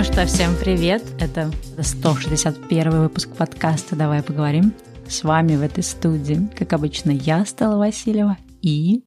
[0.00, 1.02] Ну что, всем привет!
[1.20, 4.72] Это 161 выпуск подкаста «Давай поговорим».
[5.06, 9.04] С вами в этой студии, как обычно, я, Стала Васильева, и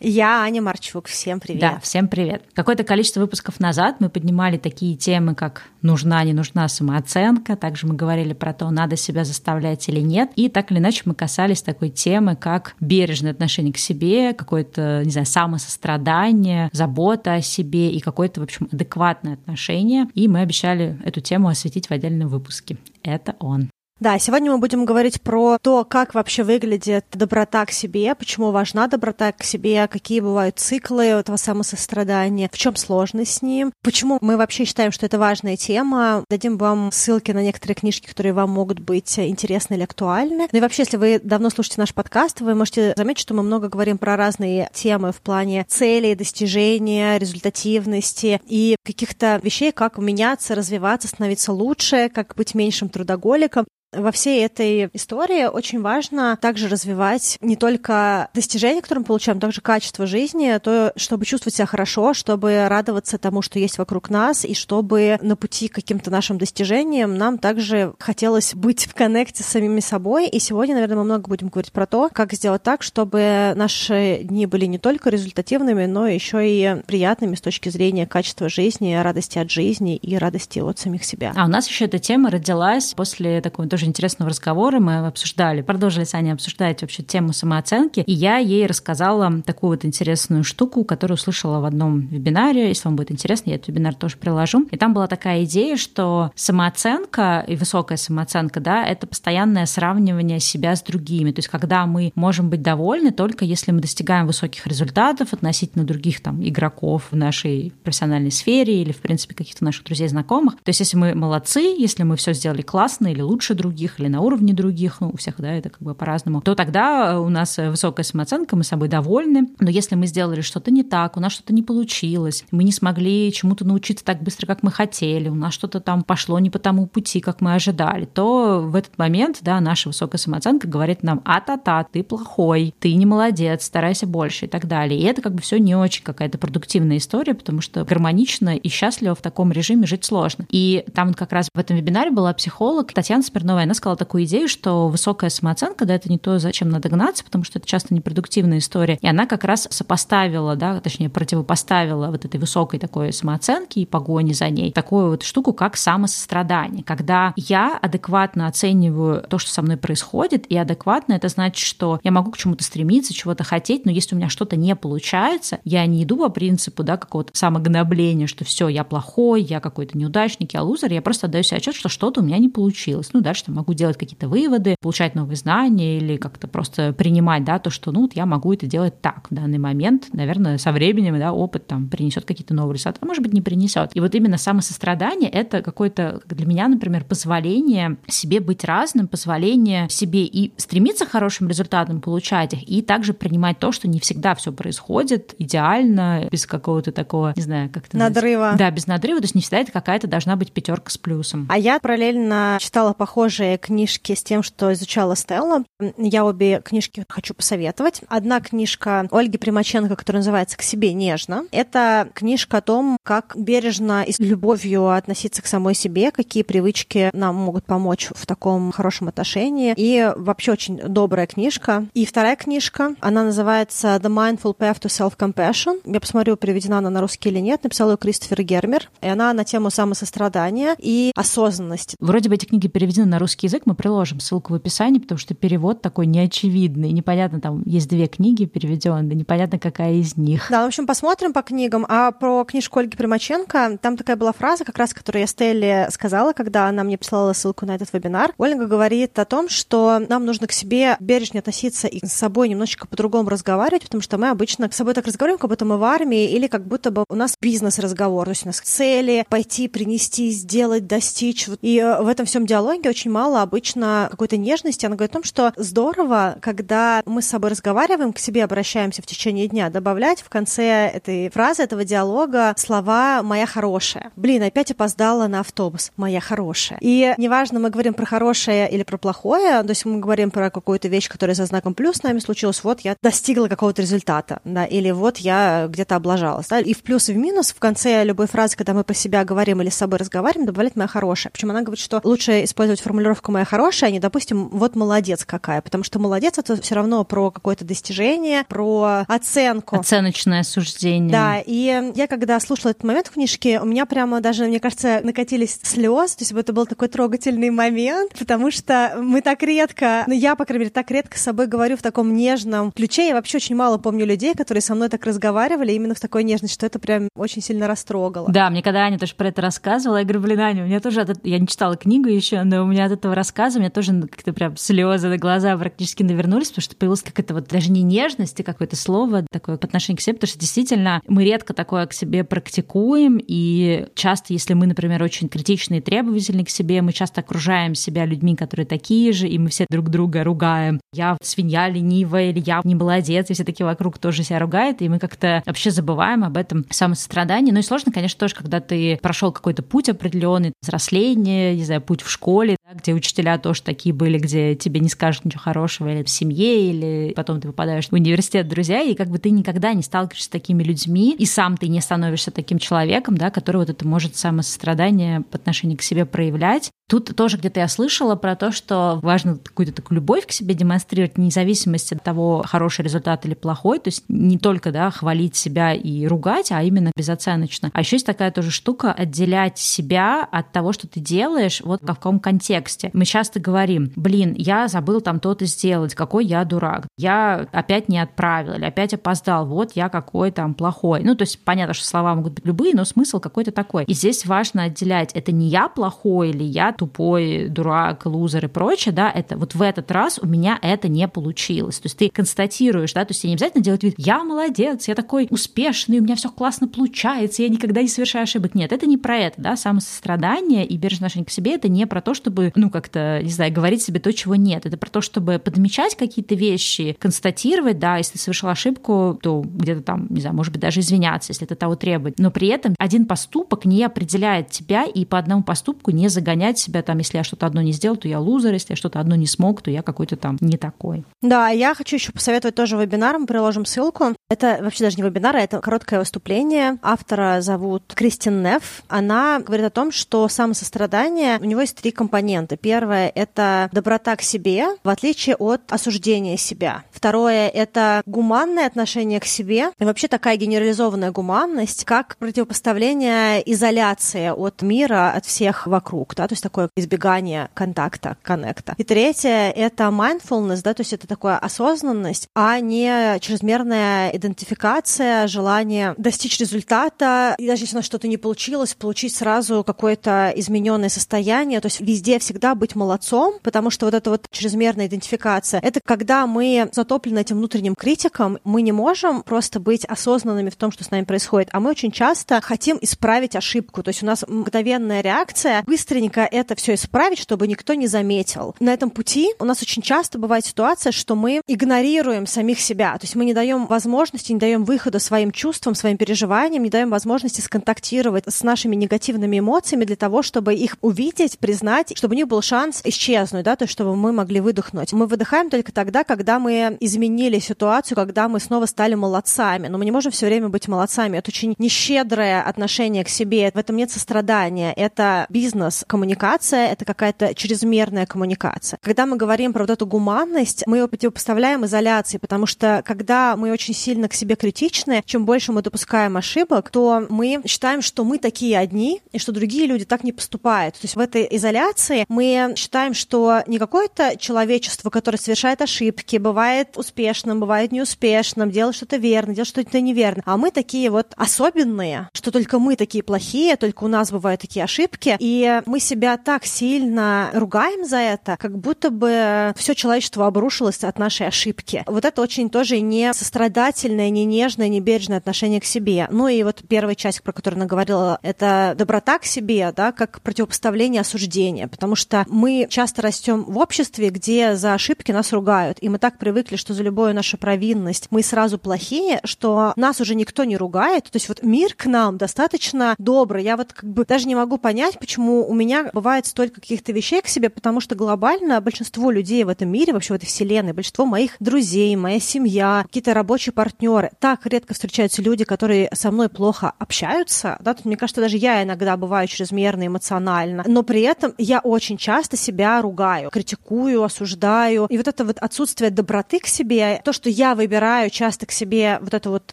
[0.00, 1.06] я Аня Марчук.
[1.06, 1.60] Всем привет.
[1.60, 2.42] Да, всем привет.
[2.54, 7.56] Какое-то количество выпусков назад мы поднимали такие темы, как нужна, не нужна самооценка.
[7.56, 10.30] Также мы говорили про то, надо себя заставлять или нет.
[10.36, 15.10] И так или иначе мы касались такой темы, как бережное отношение к себе, какое-то, не
[15.10, 20.06] знаю, самосострадание, забота о себе и какое-то, в общем, адекватное отношение.
[20.14, 22.78] И мы обещали эту тему осветить в отдельном выпуске.
[23.02, 23.70] Это он.
[24.00, 28.86] Да, сегодня мы будем говорить про то, как вообще выглядит доброта к себе, почему важна
[28.86, 34.38] доброта к себе, какие бывают циклы этого самосострадания, в чем сложность с ним, почему мы
[34.38, 36.24] вообще считаем, что это важная тема.
[36.30, 40.48] Дадим вам ссылки на некоторые книжки, которые вам могут быть интересны или актуальны.
[40.50, 43.68] Ну и вообще, если вы давно слушаете наш подкаст, вы можете заметить, что мы много
[43.68, 51.06] говорим про разные темы в плане целей, достижения, результативности и каких-то вещей, как меняться, развиваться,
[51.06, 53.66] становиться лучше, как быть меньшим трудоголиком.
[53.92, 59.40] Во всей этой истории очень важно также развивать не только достижения, которые мы получаем, но
[59.40, 64.44] также качество жизни, то, чтобы чувствовать себя хорошо, чтобы радоваться тому, что есть вокруг нас,
[64.44, 69.46] и чтобы на пути к каким-то нашим достижениям нам также хотелось быть в коннекте с
[69.46, 70.28] самими собой.
[70.28, 74.46] И сегодня, наверное, мы много будем говорить про то, как сделать так, чтобы наши дни
[74.46, 79.50] были не только результативными, но еще и приятными с точки зрения качества жизни, радости от
[79.50, 81.32] жизни и радости от самих себя.
[81.34, 86.04] А у нас еще эта тема родилась после такого тоже интересного разговора мы обсуждали, продолжили
[86.04, 91.16] с Аней обсуждать вообще тему самооценки, и я ей рассказала такую вот интересную штуку, которую
[91.16, 92.68] услышала в одном вебинаре.
[92.68, 94.66] Если вам будет интересно, я этот вебинар тоже приложу.
[94.70, 100.76] И там была такая идея, что самооценка и высокая самооценка, да, это постоянное сравнивание себя
[100.76, 101.32] с другими.
[101.32, 106.20] То есть когда мы можем быть довольны только если мы достигаем высоких результатов относительно других
[106.20, 110.56] там игроков в нашей профессиональной сфере или, в принципе, каких-то наших друзей, знакомых.
[110.56, 114.08] То есть если мы молодцы, если мы все сделали классно или лучше других, других или
[114.08, 117.56] на уровне других, ну, у всех, да, это как бы по-разному, то тогда у нас
[117.56, 119.48] высокая самооценка, мы собой довольны.
[119.60, 123.32] Но если мы сделали что-то не так, у нас что-то не получилось, мы не смогли
[123.32, 126.86] чему-то научиться так быстро, как мы хотели, у нас что-то там пошло не по тому
[126.86, 131.84] пути, как мы ожидали, то в этот момент, да, наша высокая самооценка говорит нам, а-та-та,
[131.84, 134.98] ты плохой, ты не молодец, старайся больше и так далее.
[134.98, 139.14] И это как бы все не очень какая-то продуктивная история, потому что гармонично и счастливо
[139.14, 140.46] в таком режиме жить сложно.
[140.50, 144.48] И там как раз в этом вебинаре была психолог Татьяна Смирнова, она сказала такую идею,
[144.48, 148.58] что высокая самооценка, да, это не то, зачем надо гнаться, потому что это часто непродуктивная
[148.58, 148.98] история.
[149.00, 154.32] И она как раз сопоставила, да, точнее, противопоставила вот этой высокой такой самооценки и погони
[154.32, 156.84] за ней такую вот штуку, как самосострадание.
[156.84, 162.10] Когда я адекватно оцениваю то, что со мной происходит, и адекватно это значит, что я
[162.10, 166.04] могу к чему-то стремиться, чего-то хотеть, но если у меня что-то не получается, я не
[166.04, 170.92] иду по принципу, да, какого-то самогнобления, что все, я плохой, я какой-то неудачник, я лузер,
[170.92, 173.10] я просто отдаю себе отчет, что что-то у меня не получилось.
[173.12, 177.58] Ну, дальше там могу делать какие-то выводы, получать новые знания или как-то просто принимать, да,
[177.58, 180.08] то, что, ну, вот я могу это делать так в данный момент.
[180.12, 183.90] Наверное, со временем, да, опыт там принесет какие-то новые результаты, а может быть, не принесет.
[183.94, 190.24] И вот именно самосострадание— это какое-то для меня, например, позволение себе быть разным, позволение себе
[190.24, 194.52] и стремиться к хорошим результатам, получать их, и также принимать то, что не всегда все
[194.52, 198.54] происходит идеально, без какого-то такого, не знаю, как это Надрыва.
[198.56, 201.46] Да, без надрыва, то есть не всегда это какая-то должна быть пятерка с плюсом.
[201.50, 205.64] А я параллельно читала похожие похожие книжки с тем, что изучала Стелла.
[205.96, 208.02] Я обе книжки хочу посоветовать.
[208.08, 211.44] Одна книжка Ольги Примаченко, которая называется «К себе нежно».
[211.50, 217.08] Это книжка о том, как бережно и с любовью относиться к самой себе, какие привычки
[217.14, 219.72] нам могут помочь в таком хорошем отношении.
[219.74, 221.86] И вообще очень добрая книжка.
[221.94, 225.80] И вторая книжка, она называется «The Mindful Path to Self-Compassion».
[225.86, 227.64] Я посмотрю, переведена она на русский или нет.
[227.64, 228.90] Написала ее Кристофер Гермер.
[229.00, 231.96] И она на тему самосострадания и осознанности.
[232.00, 235.34] Вроде бы эти книги переведены на русский язык, мы приложим ссылку в описании, потому что
[235.34, 236.90] перевод такой неочевидный.
[236.90, 240.48] Непонятно, там есть две книги переведенные, непонятно, какая из них.
[240.50, 241.86] Да, в общем, посмотрим по книгам.
[241.88, 246.32] А про книжку Ольги Примаченко, там такая была фраза, как раз, которую я Стелле сказала,
[246.32, 248.32] когда она мне прислала ссылку на этот вебинар.
[248.38, 252.86] Ольга говорит о том, что нам нужно к себе бережнее относиться и с собой немножечко
[252.86, 256.30] по-другому разговаривать, потому что мы обычно с собой так разговариваем, как будто мы в армии,
[256.30, 260.86] или как будто бы у нас бизнес-разговор, то есть у нас цели пойти, принести, сделать,
[260.86, 261.48] достичь.
[261.60, 264.86] И в этом всем диалоге очень очень мало обычно какой-то нежности.
[264.86, 269.06] Она говорит о том, что здорово, когда мы с собой разговариваем, к себе обращаемся в
[269.06, 274.12] течение дня, добавлять в конце этой фразы, этого диалога слова «моя хорошая».
[274.16, 275.90] Блин, опять опоздала на автобус.
[275.96, 276.78] «Моя хорошая».
[276.80, 280.88] И неважно, мы говорим про хорошее или про плохое, то есть мы говорим про какую-то
[280.88, 284.90] вещь, которая за знаком плюс с нами случилась, вот я достигла какого-то результата, да, или
[284.92, 288.56] вот я где-то облажалась, да, и в плюс и в минус в конце любой фразы,
[288.56, 291.32] когда мы по себя говорим или с собой разговариваем, добавлять «моя хорошая».
[291.32, 295.60] Причем она говорит, что лучше использовать формулировку «моя хорошая», а не, допустим, «вот молодец какая»,
[295.60, 299.76] потому что молодец— это все равно про какое-то достижение, про оценку.
[299.76, 301.10] Оценочное суждение.
[301.10, 305.00] Да, и я когда слушала этот момент в книжке, у меня прямо даже, мне кажется,
[305.02, 310.14] накатились слезы, то есть это был такой трогательный момент, потому что мы так редко, ну
[310.14, 313.08] я, по крайней мере, так редко с собой говорю в таком нежном ключе.
[313.08, 316.54] Я вообще очень мало помню людей, которые со мной так разговаривали именно в такой нежности,
[316.54, 318.30] что это прям очень сильно растрогало.
[318.30, 321.06] Да, мне когда Аня тоже про это рассказывала, я говорю, блин, Аня, у меня тоже,
[321.22, 324.32] я не читала книгу еще, но у меня от этого рассказа, у меня тоже как-то
[324.32, 328.42] прям слезы на глаза практически навернулись, потому что появилась какая-то вот даже не нежность, а
[328.42, 332.24] какое-то слово такое по отношению к себе, потому что действительно мы редко такое к себе
[332.24, 337.74] практикуем, и часто, если мы, например, очень критичны и требовательны к себе, мы часто окружаем
[337.74, 340.80] себя людьми, которые такие же, и мы все друг друга ругаем.
[340.92, 344.88] Я свинья ленивая, или я не молодец, и все такие вокруг тоже себя ругают, и
[344.88, 347.52] мы как-то вообще забываем об этом самосострадании.
[347.52, 352.02] Ну и сложно, конечно, тоже, когда ты прошел какой-то путь определенный, взросление, не знаю, путь
[352.02, 356.02] в школе, да, где учителя тоже такие были, где тебе не скажут ничего хорошего или
[356.02, 359.82] в семье, или потом ты попадаешь в университет, друзья, и как бы ты никогда не
[359.82, 363.86] сталкиваешься с такими людьми, и сам ты не становишься таким человеком, да, который вот это
[363.86, 366.70] может самосострадание по отношению к себе проявлять.
[366.88, 371.16] Тут тоже где-то я слышала про то, что важно какую-то такую любовь к себе демонстрировать,
[371.16, 373.78] вне зависимости от того, хороший результат или плохой.
[373.78, 377.70] То есть не только да, хвалить себя и ругать, а именно безоценочно.
[377.72, 381.86] А еще есть такая тоже штука отделять себя от того, что ты делаешь, вот в
[381.86, 382.69] каком контексте.
[382.92, 386.86] Мы часто говорим, блин, я забыл там то-то сделать, какой я дурак.
[386.96, 391.02] Я опять не отправил или опять опоздал, вот я какой там плохой.
[391.02, 393.84] Ну, то есть понятно, что слова могут быть любые, но смысл какой-то такой.
[393.84, 398.94] И здесь важно отделять, это не я плохой или я тупой, дурак, лузер и прочее,
[398.94, 401.78] да, это вот в этот раз у меня это не получилось.
[401.78, 404.94] То есть ты констатируешь, да, то есть тебе не обязательно делать вид, я молодец, я
[404.94, 408.54] такой успешный, у меня все классно получается, я никогда не совершаю ошибок.
[408.54, 412.00] Нет, это не про это, да, самосострадание и бережное отношение к себе, это не про
[412.00, 414.66] то, чтобы, ну, как-то, не знаю, говорить себе то, чего нет.
[414.66, 419.82] Это про то, чтобы подмечать какие-то вещи, констатировать, да, если ты совершил ошибку, то где-то
[419.82, 422.18] там, не знаю, может быть, даже извиняться, если это того требует.
[422.18, 426.82] Но при этом один поступок не определяет тебя, и по одному поступку не загонять себя
[426.82, 429.26] там, если я что-то одно не сделал, то я лузер, если я что-то одно не
[429.26, 431.04] смог, то я какой-то там не такой.
[431.22, 434.14] Да, я хочу еще посоветовать тоже вебинар, мы приложим ссылку.
[434.28, 436.78] Это вообще даже не вебинар, а это короткое выступление.
[436.82, 438.82] Автора зовут Кристин Неф.
[438.88, 442.49] Она говорит о том, что самосострадание, у него есть три компонента.
[442.56, 446.84] Первое— это доброта к себе, в отличие от осуждения себя.
[446.90, 449.70] Второе— это гуманное отношение к себе.
[449.78, 456.14] И вообще такая генерализованная гуманность, как противопоставление изоляции от мира, от всех вокруг.
[456.14, 456.28] Да?
[456.28, 458.74] То есть такое избегание контакта, коннекта.
[458.78, 465.94] И третье— это mindfulness, да, то есть это такая осознанность, а не чрезмерная идентификация, желание
[465.96, 471.60] достичь результата, и даже если у нас что-то не получилось, получить сразу какое-то измененное состояние,
[471.60, 476.28] то есть везде всегда быть молодцом, потому что вот эта вот чрезмерная идентификация— это когда
[476.28, 480.92] мы затоплены этим внутренним критиком, мы не можем просто быть осознанными в том, что с
[480.92, 485.64] нами происходит, а мы очень часто хотим исправить ошибку, то есть у нас мгновенная реакция,
[485.66, 488.54] быстренько это все исправить, чтобы никто не заметил.
[488.60, 493.06] На этом пути у нас очень часто бывает ситуация, что мы игнорируем самих себя, то
[493.06, 497.40] есть мы не даем возможности, не даем выхода своим чувствам, своим переживаниям, не даем возможности
[497.40, 502.42] сконтактировать с нашими негативными эмоциями для того, чтобы их увидеть, признать, чтобы у них был
[502.42, 504.92] шанс исчезнуть, да, то есть чтобы мы могли выдохнуть.
[504.92, 509.84] Мы выдыхаем только тогда, когда мы изменили ситуацию, когда мы снова стали молодцами, но мы
[509.84, 511.18] не можем все время быть молодцами.
[511.18, 516.84] Это очень нещедрое отношение к себе, в этом нет сострадания, это бизнес, коммуникация, коммуникация— это
[516.84, 518.78] какая-то чрезмерная коммуникация.
[518.82, 523.52] Когда мы говорим про вот эту гуманность, мы ее противопоставляем изоляции, потому что когда мы
[523.52, 528.18] очень сильно к себе критичны, чем больше мы допускаем ошибок, то мы считаем, что мы
[528.18, 530.74] такие одни, и что другие люди так не поступают.
[530.74, 536.76] То есть в этой изоляции мы считаем, что не какое-то человечество, которое совершает ошибки, бывает
[536.76, 542.32] успешным, бывает неуспешным, делает что-то верно, делает что-то неверно, а мы такие вот особенные, что
[542.32, 547.30] только мы такие плохие, только у нас бывают такие ошибки, и мы себя так сильно
[547.32, 551.84] ругаем за это, как будто бы все человечество обрушилось от нашей ошибки.
[551.86, 556.08] Вот это очень тоже не сострадательное, не нежное, не бережное отношение к себе.
[556.10, 560.20] Ну и вот первая часть, про которую она говорила, это доброта к себе, да, как
[560.22, 561.68] противопоставление осуждения.
[561.68, 566.18] Потому что мы часто растем в обществе, где за ошибки нас ругают, и мы так
[566.18, 571.04] привыкли, что за любую нашу провинность мы сразу плохие, что нас уже никто не ругает.
[571.04, 573.44] То есть вот мир к нам достаточно добрый.
[573.44, 577.22] Я вот как бы даже не могу понять, почему у меня бывает столько каких-то вещей
[577.22, 581.06] к себе, потому что глобально большинство людей в этом мире, вообще в этой вселенной, большинство
[581.06, 586.72] моих друзей, моя семья, какие-то рабочие партнеры, так редко встречаются люди, которые со мной плохо
[586.78, 587.58] общаются.
[587.60, 591.89] Да, тут, мне кажется, даже я иногда бываю чрезмерно эмоционально, но при этом я очень
[591.96, 594.86] часто себя ругаю, критикую, осуждаю.
[594.88, 598.98] И вот это вот отсутствие доброты к себе, то, что я выбираю часто к себе
[599.00, 599.52] вот эту вот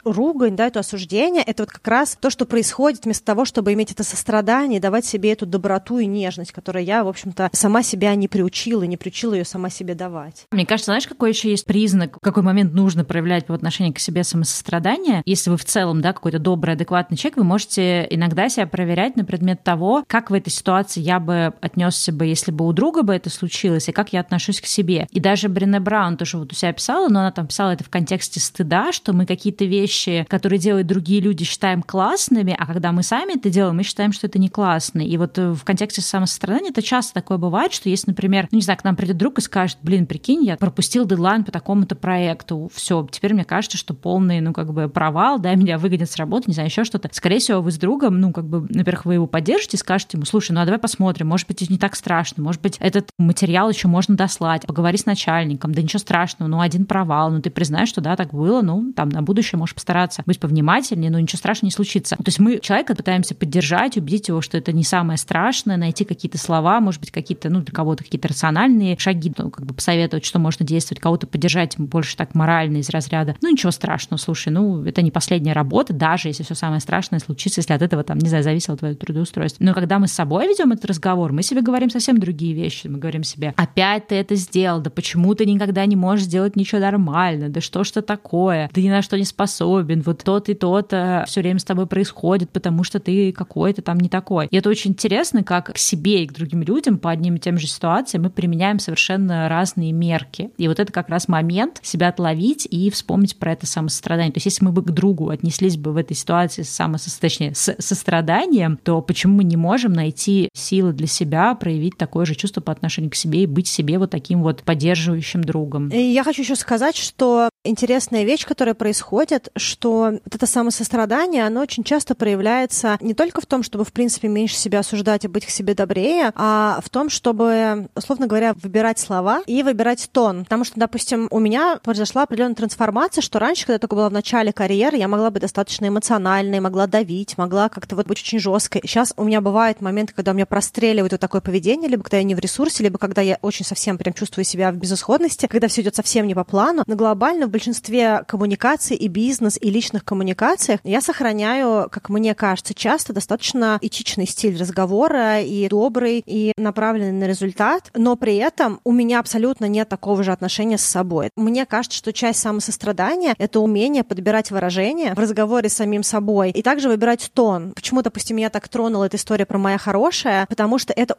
[0.04, 3.92] ругань, да, это осуждение, это вот как раз то, что происходит вместо того, чтобы иметь
[3.92, 8.28] это сострадание, давать себе эту доброту и нежность, которую я, в общем-то, сама себя не
[8.28, 10.46] приучила, не приучила ее сама себе давать.
[10.52, 14.00] Мне кажется, знаешь, какой еще есть признак, в какой момент нужно проявлять по отношению к
[14.00, 15.22] себе самосострадание?
[15.26, 19.26] Если вы в целом, да, какой-то добрый, адекватный человек, вы можете иногда себя проверять на
[19.26, 23.14] предмет того, как в этой ситуации я бы отнесся бы, если бы у друга бы
[23.14, 25.08] это случилось, и как я отношусь к себе.
[25.12, 27.90] И даже Брене Браун тоже вот у себя писала, но она там писала это в
[27.90, 33.04] контексте стыда, что мы какие-то вещи, которые делают другие люди, считаем классными, а когда мы
[33.04, 35.02] сами это делаем, мы считаем, что это не классно.
[35.02, 38.80] И вот в контексте самосострадания это часто такое бывает, что если, например, ну не знаю,
[38.80, 43.08] к нам придет друг и скажет, блин, прикинь, я пропустил дедлайн по такому-то проекту, все,
[43.12, 46.54] теперь мне кажется, что полный, ну как бы провал, да, меня выгонят с работы, не
[46.54, 47.10] знаю, еще что-то.
[47.12, 50.52] Скорее всего, вы с другом, ну как бы, во-первых, вы его поддержите, скажете ему, слушай,
[50.52, 54.16] ну а давай посмотрим, может быть, не так страшно, может быть, этот материал еще можно
[54.16, 58.16] дослать, поговори с начальником, да ничего страшного, ну один провал, ну ты признаешь, что да,
[58.16, 62.16] так было, ну там на будущее можешь постараться быть повнимательнее, но ничего страшного не случится.
[62.16, 66.38] То есть мы человека пытаемся поддержать, убедить его, что это не самое страшное, найти какие-то
[66.38, 70.40] слова, может быть, какие-то, ну, для кого-то какие-то рациональные шаги, ну, как бы посоветовать, что
[70.40, 75.02] можно действовать, кого-то поддержать больше так морально из разряда, ну, ничего страшного, слушай, ну, это
[75.02, 78.44] не последняя работа, даже если все самое страшное случится, если от этого, там, не знаю,
[78.44, 79.64] зависело твое трудоустройство.
[79.64, 82.88] Но когда мы с собой ведем этот разговор, мы себе говорим совсем другие вещи.
[82.88, 86.80] Мы говорим себе, опять ты это сделал, да почему ты никогда не можешь сделать ничего
[86.80, 90.54] нормально, да что ж это такое, ты ни на что не способен, вот тот и
[90.54, 94.48] тот все время с тобой происходит, потому что ты какой-то там не такой.
[94.48, 97.58] И это очень интересно, как к себе и к другим людям по одним и тем
[97.58, 100.50] же ситуациям мы применяем совершенно разные мерки.
[100.58, 104.32] И вот это как раз момент себя отловить и вспомнить про это самосострадание.
[104.32, 107.56] То есть если мы бы к другу отнеслись бы в этой ситуации с самосостраданием, точнее,
[107.56, 112.62] с состраданием, то почему мы не можем найти силы для себя проявить такое же чувство
[112.62, 115.90] по отношению к себе и быть себе вот таким вот поддерживающим другом?
[115.90, 121.62] И я хочу еще сказать, что интересная вещь, которая происходит, что вот это самосострадание, оно
[121.62, 125.46] очень часто проявляется не только в том, чтобы, в принципе, меньше себя осуждать и быть
[125.46, 130.44] к себе добрее, а в том, чтобы, условно говоря, выбирать слова и выбирать тон.
[130.44, 134.14] Потому что, допустим, у меня произошла определенная трансформация, что раньше, когда я только была в
[134.14, 138.82] начале карьеры, я могла быть достаточно эмоциональной, могла давить, могла как-то вот быть очень жесткой.
[138.86, 142.24] Сейчас у меня бывают моменты, когда у меня простреливает вот такое поведение, либо когда я
[142.24, 145.82] не в ресурсе, либо когда я очень совсем прям чувствую себя в безысходности, когда все
[145.82, 146.84] идет совсем не по плану.
[146.88, 152.74] Но глобально в большинстве коммуникаций и бизнес, и личных коммуникациях я сохраняю, как мне кажется,
[152.74, 158.92] часто достаточно этичный стиль разговора и добрый, и направленный на результат, но при этом у
[158.92, 161.30] меня абсолютно нет такого же отношения с собой.
[161.36, 166.62] Мне кажется, что часть самосострадания— это умение подбирать выражения в разговоре с самим собой и
[166.62, 167.74] также выбирать тон.
[167.74, 171.18] Почему, допустим, меня так тронула эта история про «моя хорошая», потому что это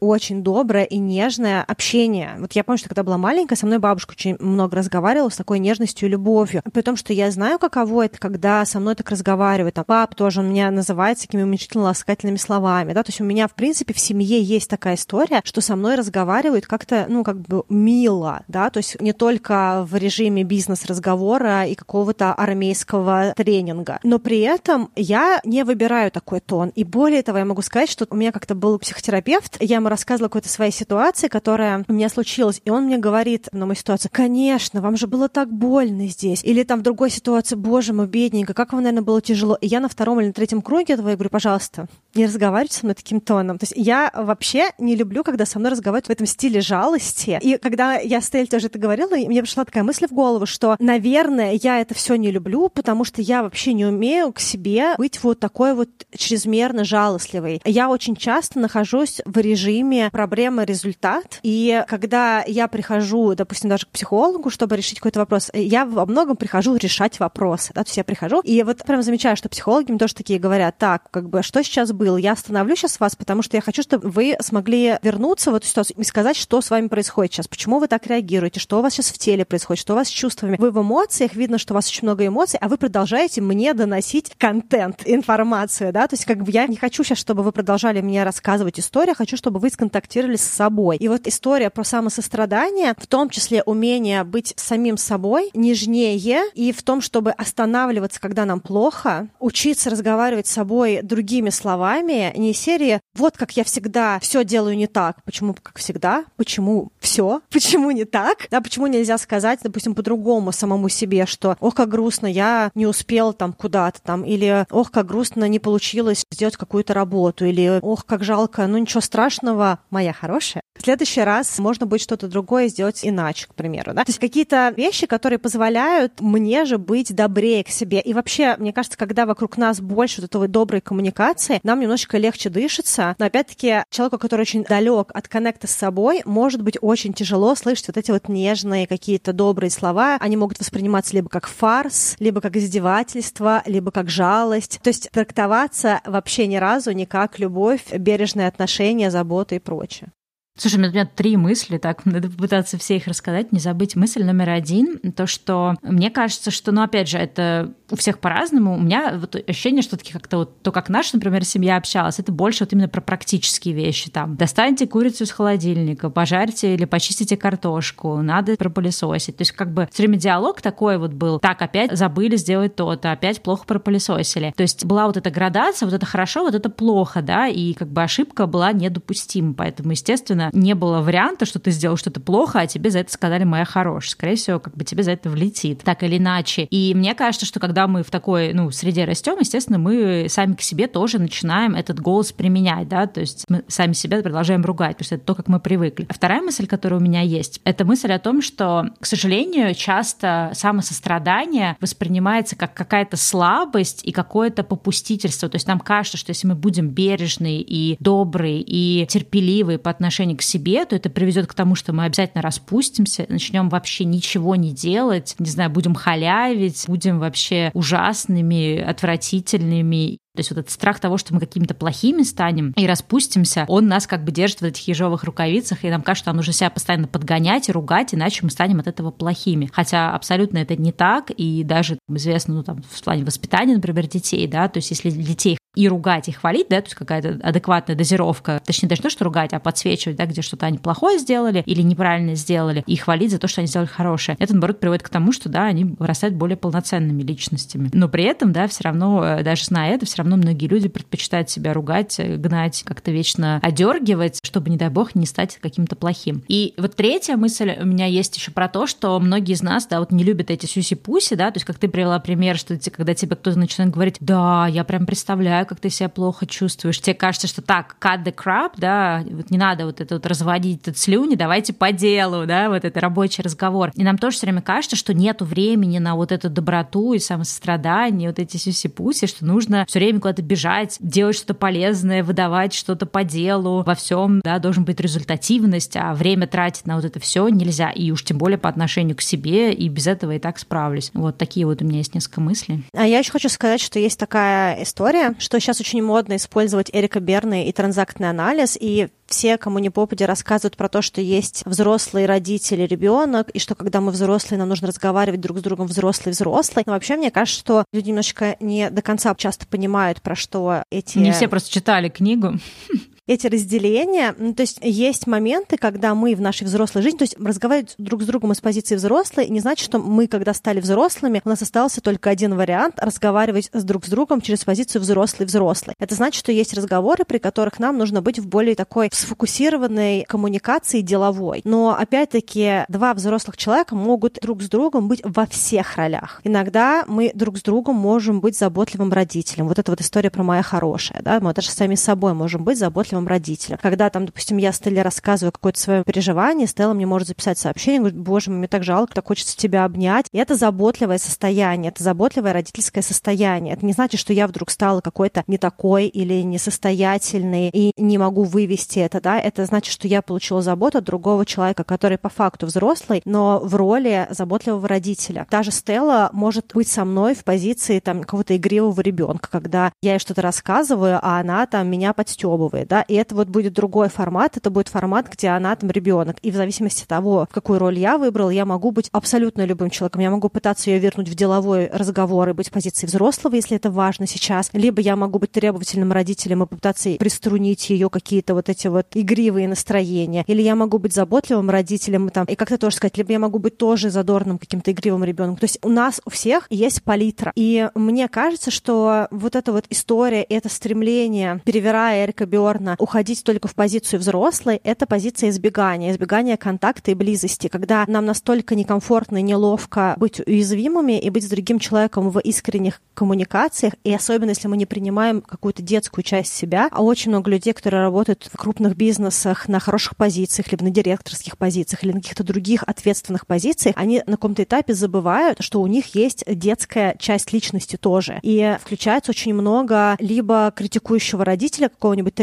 [0.00, 2.36] очень-очень доброе и нежное общение.
[2.38, 5.58] Вот я помню, что когда была маленькая, со мной бабушка очень много разговаривала с такой
[5.58, 6.62] нежностью и любовью.
[6.72, 9.78] При том, что я знаю, каково это, когда со мной так разговаривают.
[9.78, 12.92] А пап тоже, он меня называет такими уменьшительно ласкательными словами.
[12.92, 13.02] Да?
[13.02, 16.66] То есть у меня, в принципе, в семье есть такая история, что со мной разговаривают
[16.66, 22.32] как-то, ну, как бы мило, да, то есть не только в режиме бизнес-разговора и какого-то
[22.32, 26.70] армейского тренинга, но при этом я не выбираю такой тон.
[26.70, 30.28] И более того, я могу сказать, что у меня как-то был психотерапевт, я ему рассказывала
[30.28, 34.80] какой-то своей ситуации, которая у меня случилась, и он мне говорит на мою ситуацию, конечно,
[34.80, 36.42] вам же было так больно здесь.
[36.42, 39.56] Или там в другой ситуации, боже мой, бедненько, как вам, наверное, было тяжело.
[39.60, 42.86] И я на втором или на третьем круге этого, я говорю, пожалуйста, не разговаривайте со
[42.86, 43.58] мной таким тоном.
[43.58, 47.38] То есть я вообще не люблю, когда со мной разговаривают в этом стиле жалости.
[47.42, 50.76] И когда я с Тель тоже это говорила, мне пришла такая мысль в голову, что,
[50.78, 55.22] наверное, я это все не люблю, потому что я вообще не умею к себе быть
[55.22, 57.60] вот такой вот чрезмерно жалостливой.
[57.64, 64.50] Я очень часто нахожусь в режиме проблема-результат, и когда я прихожу, допустим, даже к психологу,
[64.50, 68.40] чтобы решить какой-то вопрос, я во многом прихожу решать вопросы, да, то есть я прихожу,
[68.40, 71.92] и вот прям замечаю, что психологи мне тоже такие говорят, так, как бы, что сейчас
[71.92, 72.05] было?
[72.06, 72.16] Был.
[72.16, 75.96] Я остановлю сейчас вас, потому что я хочу, чтобы вы смогли вернуться в эту ситуацию
[75.98, 79.08] и сказать, что с вами происходит сейчас, почему вы так реагируете, что у вас сейчас
[79.08, 80.56] в теле происходит, что у вас с чувствами.
[80.58, 84.32] Вы в эмоциях, видно, что у вас очень много эмоций, а вы продолжаете мне доносить
[84.38, 88.22] контент, информацию, да, то есть как бы я не хочу сейчас, чтобы вы продолжали мне
[88.22, 90.96] рассказывать историю, хочу, чтобы вы сконтактировали с собой.
[90.98, 96.06] И вот история про самосострадание, в том числе умение быть самим собой, нежнее,
[96.54, 102.52] и в том, чтобы останавливаться, когда нам плохо, учиться разговаривать с собой другими словами, не
[102.52, 105.22] серии «вот как я всегда все делаю не так».
[105.24, 106.24] Почему как всегда?
[106.36, 107.40] Почему все?
[107.50, 108.46] Почему не так?
[108.50, 113.32] Да, почему нельзя сказать, допустим, по-другому самому себе, что «ох, как грустно, я не успел
[113.32, 118.24] там куда-то там», или «ох, как грустно, не получилось сделать какую-то работу», или «ох, как
[118.24, 120.62] жалко, ну ничего страшного, моя хорошая».
[120.78, 123.94] В следующий раз можно будет что-то другое сделать иначе, к примеру.
[123.94, 124.04] Да?
[124.04, 128.00] То есть какие-то вещи, которые позволяют мне же быть добрее к себе.
[128.00, 132.50] И вообще, мне кажется, когда вокруг нас больше вот этой доброй коммуникации, нам немножечко легче
[132.50, 133.14] дышится.
[133.18, 137.88] Но опять-таки, человеку, который очень далек от коннекта с собой, может быть очень тяжело слышать
[137.88, 140.16] вот эти вот нежные какие-то добрые слова.
[140.20, 144.80] Они могут восприниматься либо как фарс, либо как издевательство, либо как жалость.
[144.82, 150.12] То есть трактоваться вообще ни разу не как любовь, бережное отношение, забота и прочее.
[150.56, 153.94] Слушай, у меня, три мысли, так, надо попытаться все их рассказать, не забыть.
[153.94, 158.74] Мысль номер один, то, что мне кажется, что, ну, опять же, это у всех по-разному.
[158.74, 162.32] У меня вот ощущение, что таки как-то вот то, как наша, например, семья общалась, это
[162.32, 164.10] больше вот именно про практические вещи.
[164.10, 169.36] Там, достаньте курицу из холодильника, пожарьте или почистите картошку, надо пропылесосить.
[169.36, 171.38] То есть как бы все время диалог такой вот был.
[171.38, 174.52] Так, опять забыли сделать то-то, опять плохо пропылесосили.
[174.56, 177.88] То есть была вот эта градация, вот это хорошо, вот это плохо, да, и как
[177.88, 179.54] бы ошибка была недопустима.
[179.54, 183.44] Поэтому, естественно, не было варианта, что ты сделал что-то плохо, а тебе за это сказали
[183.44, 184.10] «моя хорошая».
[184.10, 186.64] Скорее всего, как бы тебе за это влетит, так или иначе.
[186.70, 190.60] И мне кажется, что когда мы в такой, ну, среде растем, естественно, мы сами к
[190.60, 195.06] себе тоже начинаем этот голос применять, да, то есть мы сами себя продолжаем ругать, потому
[195.06, 196.06] что это то, как мы привыкли.
[196.08, 200.50] А вторая мысль, которая у меня есть, это мысль о том, что, к сожалению, часто
[200.54, 205.48] самосострадание воспринимается как какая-то слабость и какое-то попустительство.
[205.48, 210.35] То есть нам кажется, что если мы будем бережные и добрые и терпеливые по отношению
[210.36, 214.72] к себе, то это приведет к тому, что мы обязательно распустимся, начнем вообще ничего не
[214.72, 220.18] делать, не знаю, будем халявить, будем вообще ужасными, отвратительными.
[220.36, 224.06] То есть вот этот страх того, что мы какими-то плохими станем и распустимся, он нас
[224.06, 227.08] как бы держит в этих ежовых рукавицах, и нам кажется, что нам нужно себя постоянно
[227.08, 229.70] подгонять и ругать, иначе мы станем от этого плохими.
[229.72, 234.46] Хотя абсолютно это не так, и даже известно, ну там, в плане воспитания, например, детей,
[234.46, 238.60] да, то есть если детей и ругать, и хвалить, да, то есть какая-то адекватная дозировка,
[238.64, 241.82] точнее, даже не то, что ругать, а подсвечивать, да, где что-то они плохое сделали или
[241.82, 244.36] неправильно сделали, и хвалить за то, что они сделали хорошее.
[244.40, 247.90] Это, наоборот, приводит к тому, что, да, они вырастают более полноценными личностями.
[247.92, 251.50] Но при этом, да, все равно, э, даже зная это, все равно многие люди предпочитают
[251.50, 256.42] себя ругать, э, гнать, как-то вечно одергивать, чтобы, не дай бог, не стать каким-то плохим.
[256.48, 260.00] И вот третья мысль у меня есть еще про то, что многие из нас, да,
[260.00, 263.36] вот не любят эти сюси-пуси, да, то есть как ты привела пример, что когда тебе
[263.36, 267.62] кто-то начинает говорить, да, я прям представляю, как ты себя плохо чувствуешь, тебе кажется, что
[267.62, 271.72] так, cut the crap, да, вот не надо вот это вот разводить этот слюни, давайте
[271.72, 273.90] по делу, да, вот это рабочий разговор.
[273.94, 278.28] И нам тоже все время кажется, что нету времени на вот эту доброту и самосострадание,
[278.28, 283.24] вот эти сюси-пуси, что нужно все время куда-то бежать, делать что-то полезное, выдавать что-то по
[283.24, 287.90] делу, во всем, да, должен быть результативность, а время тратить на вот это все нельзя,
[287.90, 291.10] и уж тем более по отношению к себе, и без этого и так справлюсь.
[291.14, 292.84] Вот такие вот у меня есть несколько мыслей.
[292.92, 297.20] А я еще хочу сказать, что есть такая история, что сейчас очень модно использовать Эрика
[297.20, 302.26] Берны и транзактный анализ, и все, кому не попади, рассказывают про то, что есть взрослые
[302.26, 306.84] родители, ребенок, и что когда мы взрослые, нам нужно разговаривать друг с другом взрослый-взрослый.
[306.86, 311.18] Но вообще, мне кажется, что люди немножко не до конца часто понимают, про что эти...
[311.18, 312.54] Не все просто читали книгу
[313.26, 314.34] эти разделения.
[314.38, 318.22] Ну, то есть есть моменты, когда мы в нашей взрослой жизни, то есть разговаривать друг
[318.22, 322.00] с другом из позиции взрослой, не значит, что мы, когда стали взрослыми, у нас остался
[322.00, 325.96] только один вариант разговаривать с друг с другом через позицию взрослый-взрослый.
[325.98, 331.00] Это значит, что есть разговоры, при которых нам нужно быть в более такой сфокусированной коммуникации
[331.00, 331.62] деловой.
[331.64, 336.40] Но, опять-таки, два взрослых человека могут друг с другом быть во всех ролях.
[336.44, 339.66] Иногда мы друг с другом можем быть заботливым родителем.
[339.66, 343.15] Вот эта вот история про моя хорошая, да, мы даже сами собой можем быть заботливым
[343.16, 343.78] заботливым родителем.
[343.80, 348.18] Когда там, допустим, я Стелле рассказываю какое-то свое переживание, Стелла мне может записать сообщение, говорит,
[348.18, 350.26] боже мой, мне так жалко, так хочется тебя обнять.
[350.32, 353.74] И это заботливое состояние, это заботливое родительское состояние.
[353.74, 358.44] Это не значит, что я вдруг стала какой-то не такой или несостоятельный и не могу
[358.44, 362.66] вывести это, да, это значит, что я получила заботу от другого человека, который по факту
[362.66, 365.46] взрослый, но в роли заботливого родителя.
[365.50, 370.14] Та же Стелла может быть со мной в позиции там какого-то игривого ребенка, когда я
[370.14, 374.56] ей что-то рассказываю, а она там меня подстебывает, да, и это вот будет другой формат,
[374.56, 377.98] это будет формат, где она там ребенок, и в зависимости от того, в какую роль
[377.98, 381.88] я выбрал, я могу быть абсолютно любым человеком, я могу пытаться ее вернуть в деловой
[381.92, 386.12] разговор и быть в позиции взрослого, если это важно сейчас, либо я могу быть требовательным
[386.12, 391.14] родителем и попытаться приструнить ее какие-то вот эти вот игривые настроения, или я могу быть
[391.14, 395.24] заботливым родителем там, и как-то тоже сказать, либо я могу быть тоже задорным каким-то игривым
[395.24, 395.56] ребенком.
[395.56, 397.52] То есть у нас у всех есть палитра.
[397.54, 403.68] И мне кажется, что вот эта вот история, это стремление, перевирая Эрика Берна, уходить только
[403.68, 409.42] в позицию взрослой, это позиция избегания, избегания контакта и близости, когда нам настолько некомфортно и
[409.42, 414.76] неловко быть уязвимыми и быть с другим человеком в искренних коммуникациях, и особенно если мы
[414.76, 419.68] не принимаем какую-то детскую часть себя, а очень много людей, которые работают в крупных бизнесах
[419.68, 424.32] на хороших позициях, либо на директорских позициях, или на каких-то других ответственных позициях, они на
[424.32, 428.38] каком-то этапе забывают, что у них есть детская часть личности тоже.
[428.42, 432.34] И включается очень много либо критикующего родителя какого-нибудь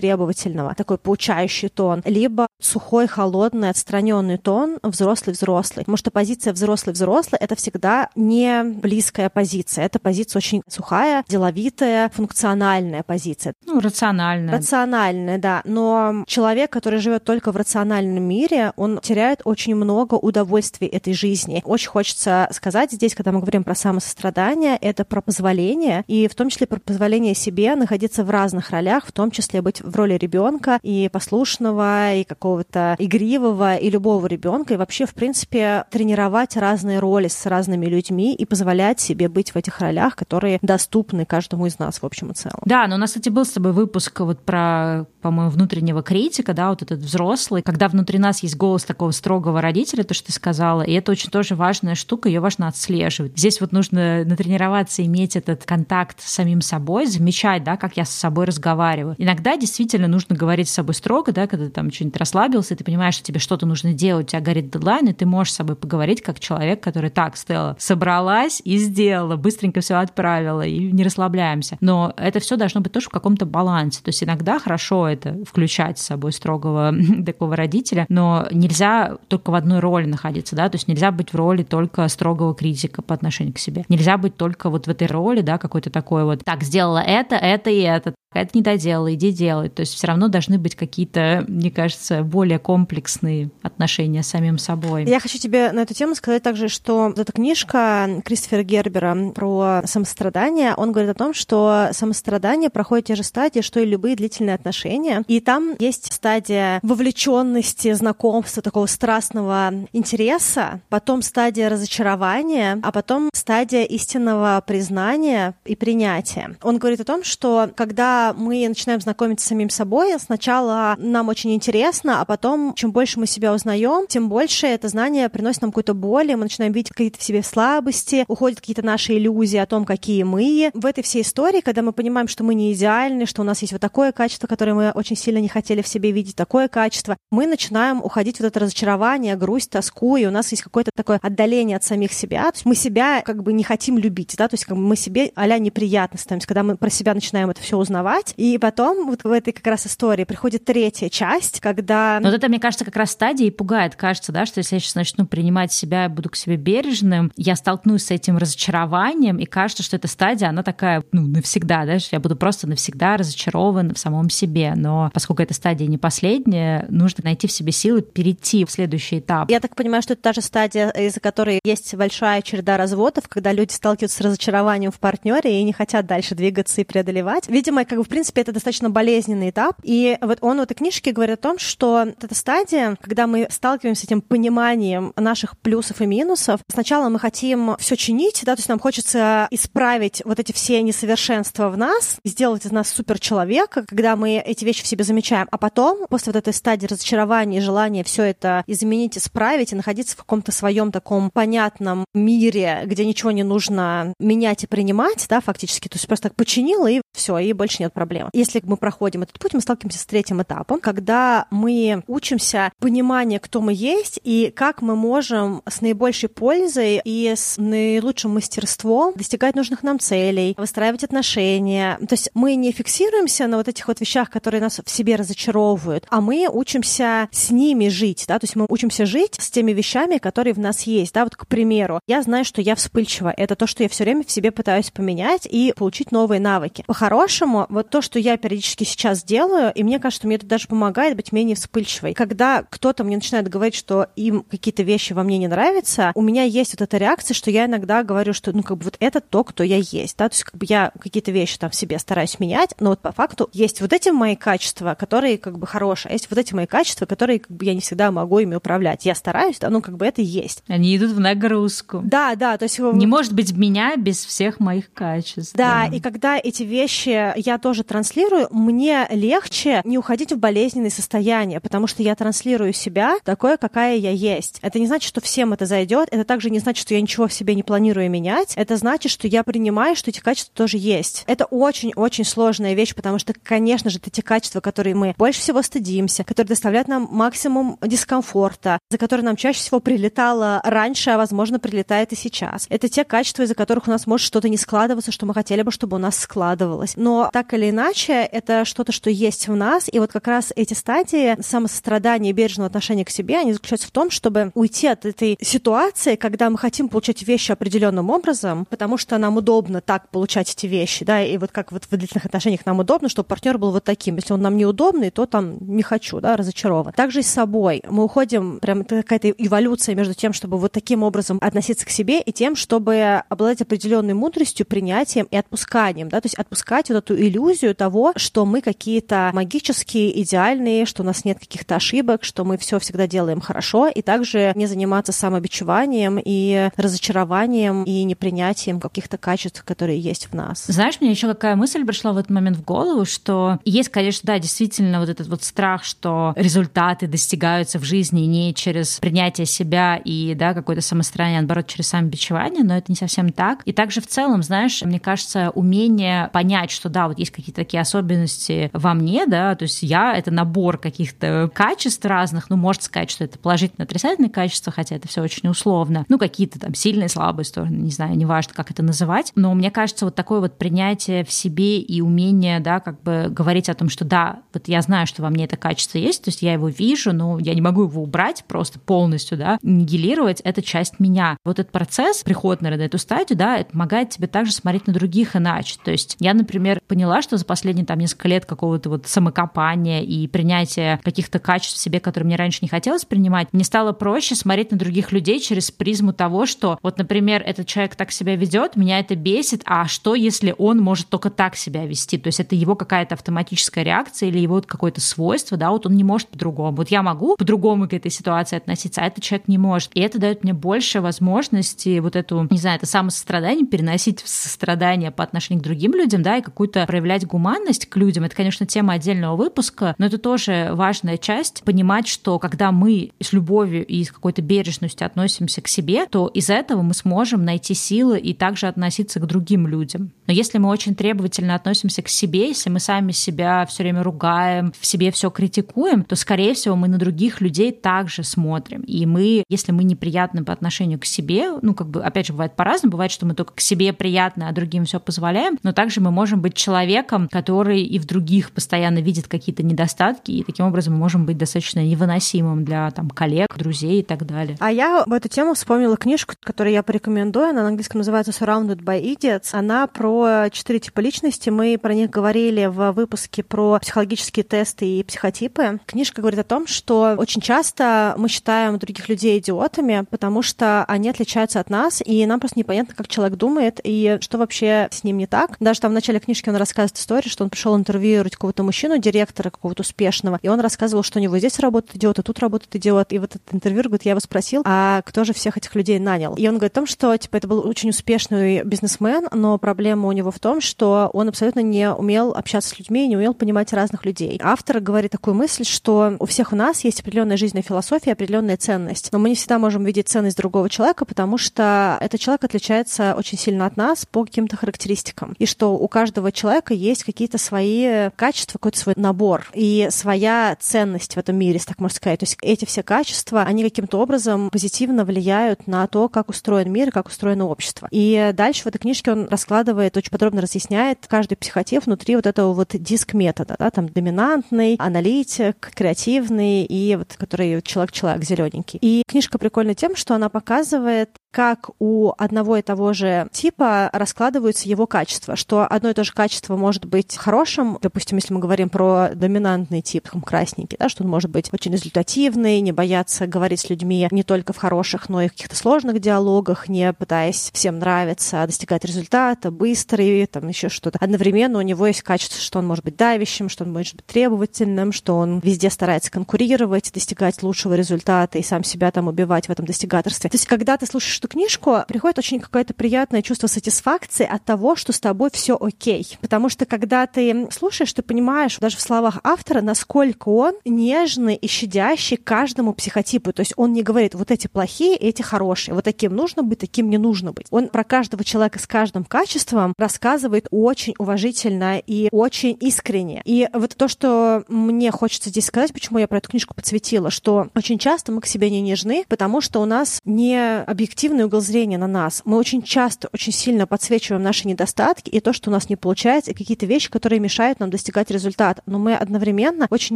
[0.44, 5.84] требовательного, такой поучающий тон, либо сухой, холодный, отстраненный тон взрослый-взрослый.
[5.84, 9.86] Потому что позиция взрослый-взрослый— это всегда не близкая позиция.
[9.86, 13.54] Это позиция очень сухая, деловитая, функциональная позиция.
[13.66, 14.58] Ну, рациональная.
[14.58, 15.62] Рациональная, да.
[15.66, 21.62] Но человек, который живет только в рациональном мире, он теряет очень много удовольствий этой жизни.
[21.66, 26.50] Очень хочется сказать здесь, когда мы говорим про самосострадание, это про позволение, и в том
[26.50, 30.80] числе про позволение себе находиться в разных ролях, в том числе быть в роли ребенка
[30.82, 37.28] и послушного, и какого-то игривого, и любого ребенка, и вообще, в принципе, тренировать разные роли
[37.28, 42.02] с разными людьми и позволять себе быть в этих ролях, которые доступны каждому из нас
[42.02, 42.60] в общем и целом.
[42.66, 46.70] Да, но у нас, кстати, был с тобой выпуск вот про, по-моему, внутреннего критика, да,
[46.70, 50.82] вот этот взрослый, когда внутри нас есть голос такого строгого родителя, то, что ты сказала,
[50.82, 53.38] и это очень тоже важная штука, ее важно отслеживать.
[53.38, 58.10] Здесь вот нужно натренироваться, иметь этот контакт с самим собой, замечать, да, как я с
[58.10, 59.16] собой разговариваю.
[59.18, 63.16] Иногда действительно нужно говорить с собой строго, да, когда ты там что-нибудь расслабился, ты понимаешь,
[63.16, 66.22] что тебе что-то нужно делать, у тебя горит дедлайн, и ты можешь с собой поговорить
[66.22, 71.78] как человек, который так, Стелла, собралась и сделала, быстренько все отправила, и не расслабляемся.
[71.82, 74.02] Но это все должно быть тоже в каком-то балансе.
[74.04, 76.94] То есть иногда хорошо это включать с собой строгого
[77.26, 81.36] такого родителя, но нельзя только в одной роли находиться, да, то есть нельзя быть в
[81.36, 83.84] роли только строгого критика по отношению к себе.
[83.90, 87.70] Нельзя быть только вот в этой роли, да, какой-то такой вот, так, сделала это, это
[87.70, 89.70] и это, это не доделала, иди делай.
[89.70, 95.06] То есть все равно должны быть какие-то, мне кажется, более комплексные отношения с самим собой.
[95.06, 100.74] Я хочу тебе на эту тему сказать также, что эта книжка Кристофера Гербера про самострадание,
[100.76, 105.24] он говорит о том, что самострадание проходит те же стадии, что и любые длительные отношения.
[105.30, 113.84] И там есть стадия вовлеченности, знакомства, такого страстного интереса, потом стадия разочарования, а потом стадия
[113.84, 116.58] истинного признания и принятия.
[116.62, 121.54] Он говорит о том, что когда мы начинаем знакомиться с самим собой, сначала нам очень
[121.56, 125.94] интересно, а потом, чем больше мы себя узнаем, тем больше это знание приносит нам какую-то
[125.94, 129.86] боль, и мы начинаем видеть какие-то в себе слабости, уходят какие-то наши иллюзии о том,
[129.86, 130.72] какие мы.
[130.74, 133.74] В этой всей истории, когда мы понимаем, что мы не идеальны, что у нас есть
[133.74, 137.48] вот такое качество, которое мы очень сильно не хотели в себе видеть, такое качество, мы
[137.48, 141.78] начинаем уходить в вот это разочарование, грусть, тоску, и у нас есть какое-то такое отдаление
[141.78, 142.44] от самих себя.
[142.52, 144.96] То есть мы себя как бы не хотим любить, да, то есть как бы мы
[144.96, 148.34] себе а-ля неприятно становимся, когда мы про себя начинаем это все узнавать.
[148.38, 152.20] И потом вот в этой как раз истории приходит третья часть, когда...
[152.22, 153.96] Но вот это, мне кажется, как раз стадия и пугает.
[153.96, 158.06] Кажется, да, что если я сейчас начну принимать себя, буду к себе бережным, я столкнусь
[158.06, 162.20] с этим разочарованием, и кажется, что эта стадия, она такая, ну, навсегда, да, что я
[162.20, 164.74] буду просто навсегда разочарован в самом себе.
[164.76, 169.50] Но поскольку эта стадия не последняя, нужно найти в себе силы перейти в следующий этап.
[169.50, 173.52] Я так понимаю, что это та же стадия, из-за которой есть большая череда разводов, когда
[173.52, 177.48] люди сталкиваются с разочарованием в партнере и не хотят дальше двигаться и преодолевать.
[177.48, 179.73] Видимо, как бы, в принципе, это достаточно болезненный этап.
[179.84, 184.02] И вот он в этой книжке говорит о том, что эта стадия, когда мы сталкиваемся
[184.02, 188.70] с этим пониманием наших плюсов и минусов, сначала мы хотим все чинить, да, то есть
[188.70, 194.38] нам хочется исправить вот эти все несовершенства в нас, сделать из нас суперчеловека, когда мы
[194.38, 198.24] эти вещи в себе замечаем, а потом, после вот этой стадии разочарования и желания все
[198.24, 204.14] это изменить, исправить и находиться в каком-то своем таком понятном мире, где ничего не нужно
[204.20, 207.94] менять и принимать, да, фактически, то есть просто так починила и все, и больше нет
[207.94, 208.30] проблем.
[208.34, 213.62] Если мы проходим этот путь, мы сталкиваемся с третьим этапом, когда мы учимся понимание, кто
[213.62, 219.84] мы есть и как мы можем с наибольшей пользой и с наилучшим мастерством достигать нужных
[219.84, 221.98] нам целей, выстраивать отношения.
[222.08, 226.06] То есть мы не фиксируемся на вот этих вот вещах, которые нас в себе разочаровывают,
[226.10, 230.18] а мы учимся с ними жить, да, то есть мы учимся жить с теми вещами,
[230.18, 233.68] которые в нас есть, да, вот, к примеру, я знаю, что я вспыльчива, это то,
[233.68, 236.84] что я все время в себе пытаюсь поменять и получить новые навыки.
[236.88, 241.16] По-хорошему, вот то, что я периодически сейчас делаю, и мне кажется, мне это даже помогает
[241.16, 242.14] быть менее вспыльчивой.
[242.14, 246.44] Когда кто-то мне начинает говорить, что им какие-то вещи во мне не нравятся, у меня
[246.44, 249.44] есть вот эта реакция, что я иногда говорю, что, ну, как бы вот это то,
[249.44, 252.40] кто я есть, да, то есть как бы я какие-то вещи там в себе стараюсь
[252.40, 256.14] менять, но вот по факту есть вот эти мои качества, которые как бы хорошие, а
[256.14, 259.06] есть вот эти мои качества, которые как бы я не всегда могу ими управлять.
[259.06, 260.64] Я стараюсь, да, ну, как бы это есть.
[260.68, 262.02] Они идут в нагрузку.
[262.04, 262.80] Да, да, то есть...
[262.80, 265.56] Не может быть меня без всех моих качеств.
[265.56, 269.43] Да, да, и когда эти вещи я тоже транслирую, мне легче
[269.84, 274.60] не уходить в болезненные состояния, потому что я транслирую себя такое, какая я есть.
[274.62, 277.34] Это не значит, что всем это зайдет, это также не значит, что я ничего в
[277.34, 281.24] себе не планирую менять, это значит, что я принимаю, что эти качества тоже есть.
[281.28, 285.62] Это очень-очень сложная вещь, потому что, конечно же, это те качества, которые мы больше всего
[285.62, 291.60] стыдимся, которые доставляют нам максимум дискомфорта, за которые нам чаще всего прилетало раньше, а, возможно,
[291.60, 292.66] прилетает и сейчас.
[292.70, 295.72] Это те качества, из-за которых у нас может что-то не складываться, что мы хотели бы,
[295.72, 296.94] чтобы у нас складывалось.
[296.96, 301.42] Но так или иначе, это что-то, что в нас, и вот как раз эти стадии
[301.42, 306.16] самосострадания и бережного отношения к себе, они заключаются в том, чтобы уйти от этой ситуации,
[306.16, 311.06] когда мы хотим получать вещи определенным образом, потому что нам удобно так получать эти вещи,
[311.06, 314.16] да, и вот как вот в длительных отношениях нам удобно, чтобы партнер был вот таким.
[314.16, 316.94] Если он нам неудобный, то там не хочу, да, разочарован.
[316.94, 317.82] Также и с собой.
[317.88, 322.32] Мы уходим, прям какая-то эволюция между тем, чтобы вот таким образом относиться к себе и
[322.32, 327.76] тем, чтобы обладать определенной мудростью, принятием и отпусканием, да, то есть отпускать вот эту иллюзию
[327.76, 332.80] того, что мы какие-то магические, идеальные, что у нас нет каких-то ошибок, что мы все
[332.80, 340.00] всегда делаем хорошо, и также не заниматься самобичеванием и разочарованием и непринятием каких-то качеств, которые
[340.00, 340.66] есть в нас.
[340.68, 344.40] Знаешь, мне еще какая мысль пришла в этот момент в голову, что есть, конечно, да,
[344.40, 350.34] действительно вот этот вот страх, что результаты достигаются в жизни не через принятие себя и,
[350.36, 353.62] да, какое-то самостранение, а наоборот, через самобичевание, но это не совсем так.
[353.66, 357.82] И также в целом, знаешь, мне кажется, умение понять, что да, вот есть какие-то такие
[357.82, 363.24] особенности мне, да, то есть я— это набор каких-то качеств разных, ну, можно сказать, что
[363.24, 367.76] это положительно отрицательные качества, хотя это все очень условно, ну, какие-то там сильные, слабые стороны,
[367.76, 371.80] не знаю, неважно, как это называть, но мне кажется, вот такое вот принятие в себе
[371.80, 375.30] и умение, да, как бы говорить о том, что да, вот я знаю, что во
[375.30, 378.44] мне это качество есть, то есть я его вижу, но я не могу его убрать
[378.48, 381.38] просто полностью, да, нигилировать, это часть меня.
[381.44, 384.94] Вот этот процесс, приход, наверное, на эту стадию, да, это помогает тебе также смотреть на
[384.94, 385.78] других иначе.
[385.84, 390.28] То есть я, например, поняла, что за последние там несколько лет какого-то вот самокопания и
[390.28, 394.72] принятия каких-то качеств в себе, которые мне раньше не хотелось принимать, мне стало проще смотреть
[394.72, 399.00] на других людей через призму того, что вот, например, этот человек так себя ведет, меня
[399.00, 402.18] это бесит, а что, если он может только так себя вести?
[402.18, 406.04] То есть это его какая-то автоматическая реакция или его какое-то свойство, да, вот он не
[406.04, 406.78] может по-другому.
[406.78, 409.92] Вот я могу по-другому к этой ситуации относиться, а этот человек не может.
[409.94, 415.12] И это дает мне больше возможности вот эту, не знаю, это самосострадание переносить в сострадание
[415.12, 418.26] по отношению к другим людям, да, и какую-то проявлять гуманность к людям.
[418.26, 423.34] Это, конечно, тема отдельного выпуска, но это тоже важная часть, понимать, что когда мы с
[423.34, 428.20] любовью и с какой-то бережностью относимся к себе, то из этого мы сможем найти силы
[428.20, 430.12] и также относиться к другим людям.
[430.28, 434.74] Но если мы очень требовательно относимся к себе, если мы сами себя все время ругаем,
[434.80, 438.82] в себе все критикуем, то, скорее всего, мы на других людей также смотрим.
[438.82, 442.56] И мы, если мы неприятны по отношению к себе, ну, как бы, опять же, бывает
[442.56, 446.12] по-разному, бывает, что мы только к себе приятны, а другим все позволяем, но также мы
[446.12, 451.00] можем быть человеком, который и в других постоянно видит какие-то недостатки, и таким образом мы
[451.00, 454.58] можем быть достаточно невыносимым для там коллег, друзей и так далее.
[454.60, 458.84] А я в эту тему вспомнила книжку, которую я порекомендую, она на английском называется Surrounded
[458.84, 464.44] by Idiots, она про четыре типа личности, мы про них говорили в выпуске про психологические
[464.44, 465.80] тесты и психотипы.
[465.86, 471.10] Книжка говорит о том, что очень часто мы считаем других людей идиотами, потому что они
[471.10, 475.18] отличаются от нас, и нам просто непонятно, как человек думает и что вообще с ним
[475.18, 475.58] не так.
[475.60, 479.50] Даже там в начале книжки он рассказывает историю, что он пришел интервьюировать какого-то мужчину, директора
[479.50, 483.14] какого-то успешного, и он рассказывал, что у него здесь работает идиот, и тут работает идиот.
[483.14, 486.36] И вот этот интервью, говорит, я его спросил, а кто же всех этих людей нанял?
[486.36, 490.12] И он говорит о том, что типа это был очень успешный бизнесмен, но проблема у
[490.12, 494.06] него в том, что он абсолютно не умел общаться с людьми, не умел понимать разных
[494.06, 494.40] людей.
[494.42, 499.10] Автор говорит такую мысль, что у всех у нас есть определенная жизненная философия, определенная ценность,
[499.12, 503.38] но мы не всегда можем видеть ценность другого человека, потому что этот человек отличается очень
[503.38, 505.36] сильно от нас по каким-то характеристикам.
[505.40, 511.16] И что у каждого человека есть какие-то свои качества, какой-то свой набор и своя ценность
[511.16, 512.20] в этом мире, так можно сказать.
[512.20, 516.92] То есть эти все качества, они каким-то образом позитивно влияют на то, как устроен мир
[516.92, 517.88] как устроено общество.
[517.92, 522.54] И дальше в этой книжке он раскладывает, очень подробно разъясняет каждый психотип внутри вот этого
[522.54, 528.80] вот диск-метода, да, там доминантный, аналитик, креативный и вот который человек-человек зелененький.
[528.82, 534.70] И книжка прикольна тем, что она показывает, как у одного и того же типа раскладываются
[534.70, 538.70] его качества, что одно и то же качество может быть хорошим, допустим, если мы говорим
[538.70, 543.62] про доминантный тип, там, красненький, да, что он может быть очень результативный, не бояться говорить
[543.62, 547.80] с людьми не только в хороших, но и в каких-то сложных диалогах, не пытаясь всем
[547.80, 551.00] нравиться, а достигать результата, быстрый, там еще что-то.
[551.02, 554.92] Одновременно у него есть качество, что он может быть давящим, что он может быть требовательным,
[554.92, 559.66] что он везде старается конкурировать, достигать лучшего результата и сам себя там убивать в этом
[559.66, 560.30] достигаторстве.
[560.30, 564.76] То есть, когда ты слушаешь эту книжку, приходит очень какое-то приятное чувство сатисфакции от того,
[564.76, 566.18] что с тобой все окей.
[566.20, 571.48] Потому что когда ты слушаешь, ты понимаешь даже в словах автора, насколько он нежный и
[571.48, 573.32] щадящий каждому психотипу.
[573.32, 576.90] То есть он не говорит, вот эти плохие, эти хорошие, вот таким нужно быть, таким
[576.90, 577.48] не нужно быть.
[577.52, 583.22] Он про каждого человека с каждым качеством рассказывает очень уважительно и очень искренне.
[583.24, 587.48] И вот то, что мне хочется здесь сказать, почему я про эту книжку подсветила, что
[587.56, 590.66] очень часто мы к себе не нежны, потому что у нас не
[591.14, 592.22] объективный угол зрения на нас.
[592.26, 596.32] Мы очень часто, очень сильно подсвечиваем наши недостатки и то, что у нас не получается,
[596.32, 598.62] и какие-то вещи, которые мешают нам достигать результата.
[598.66, 599.96] Но мы одновременно очень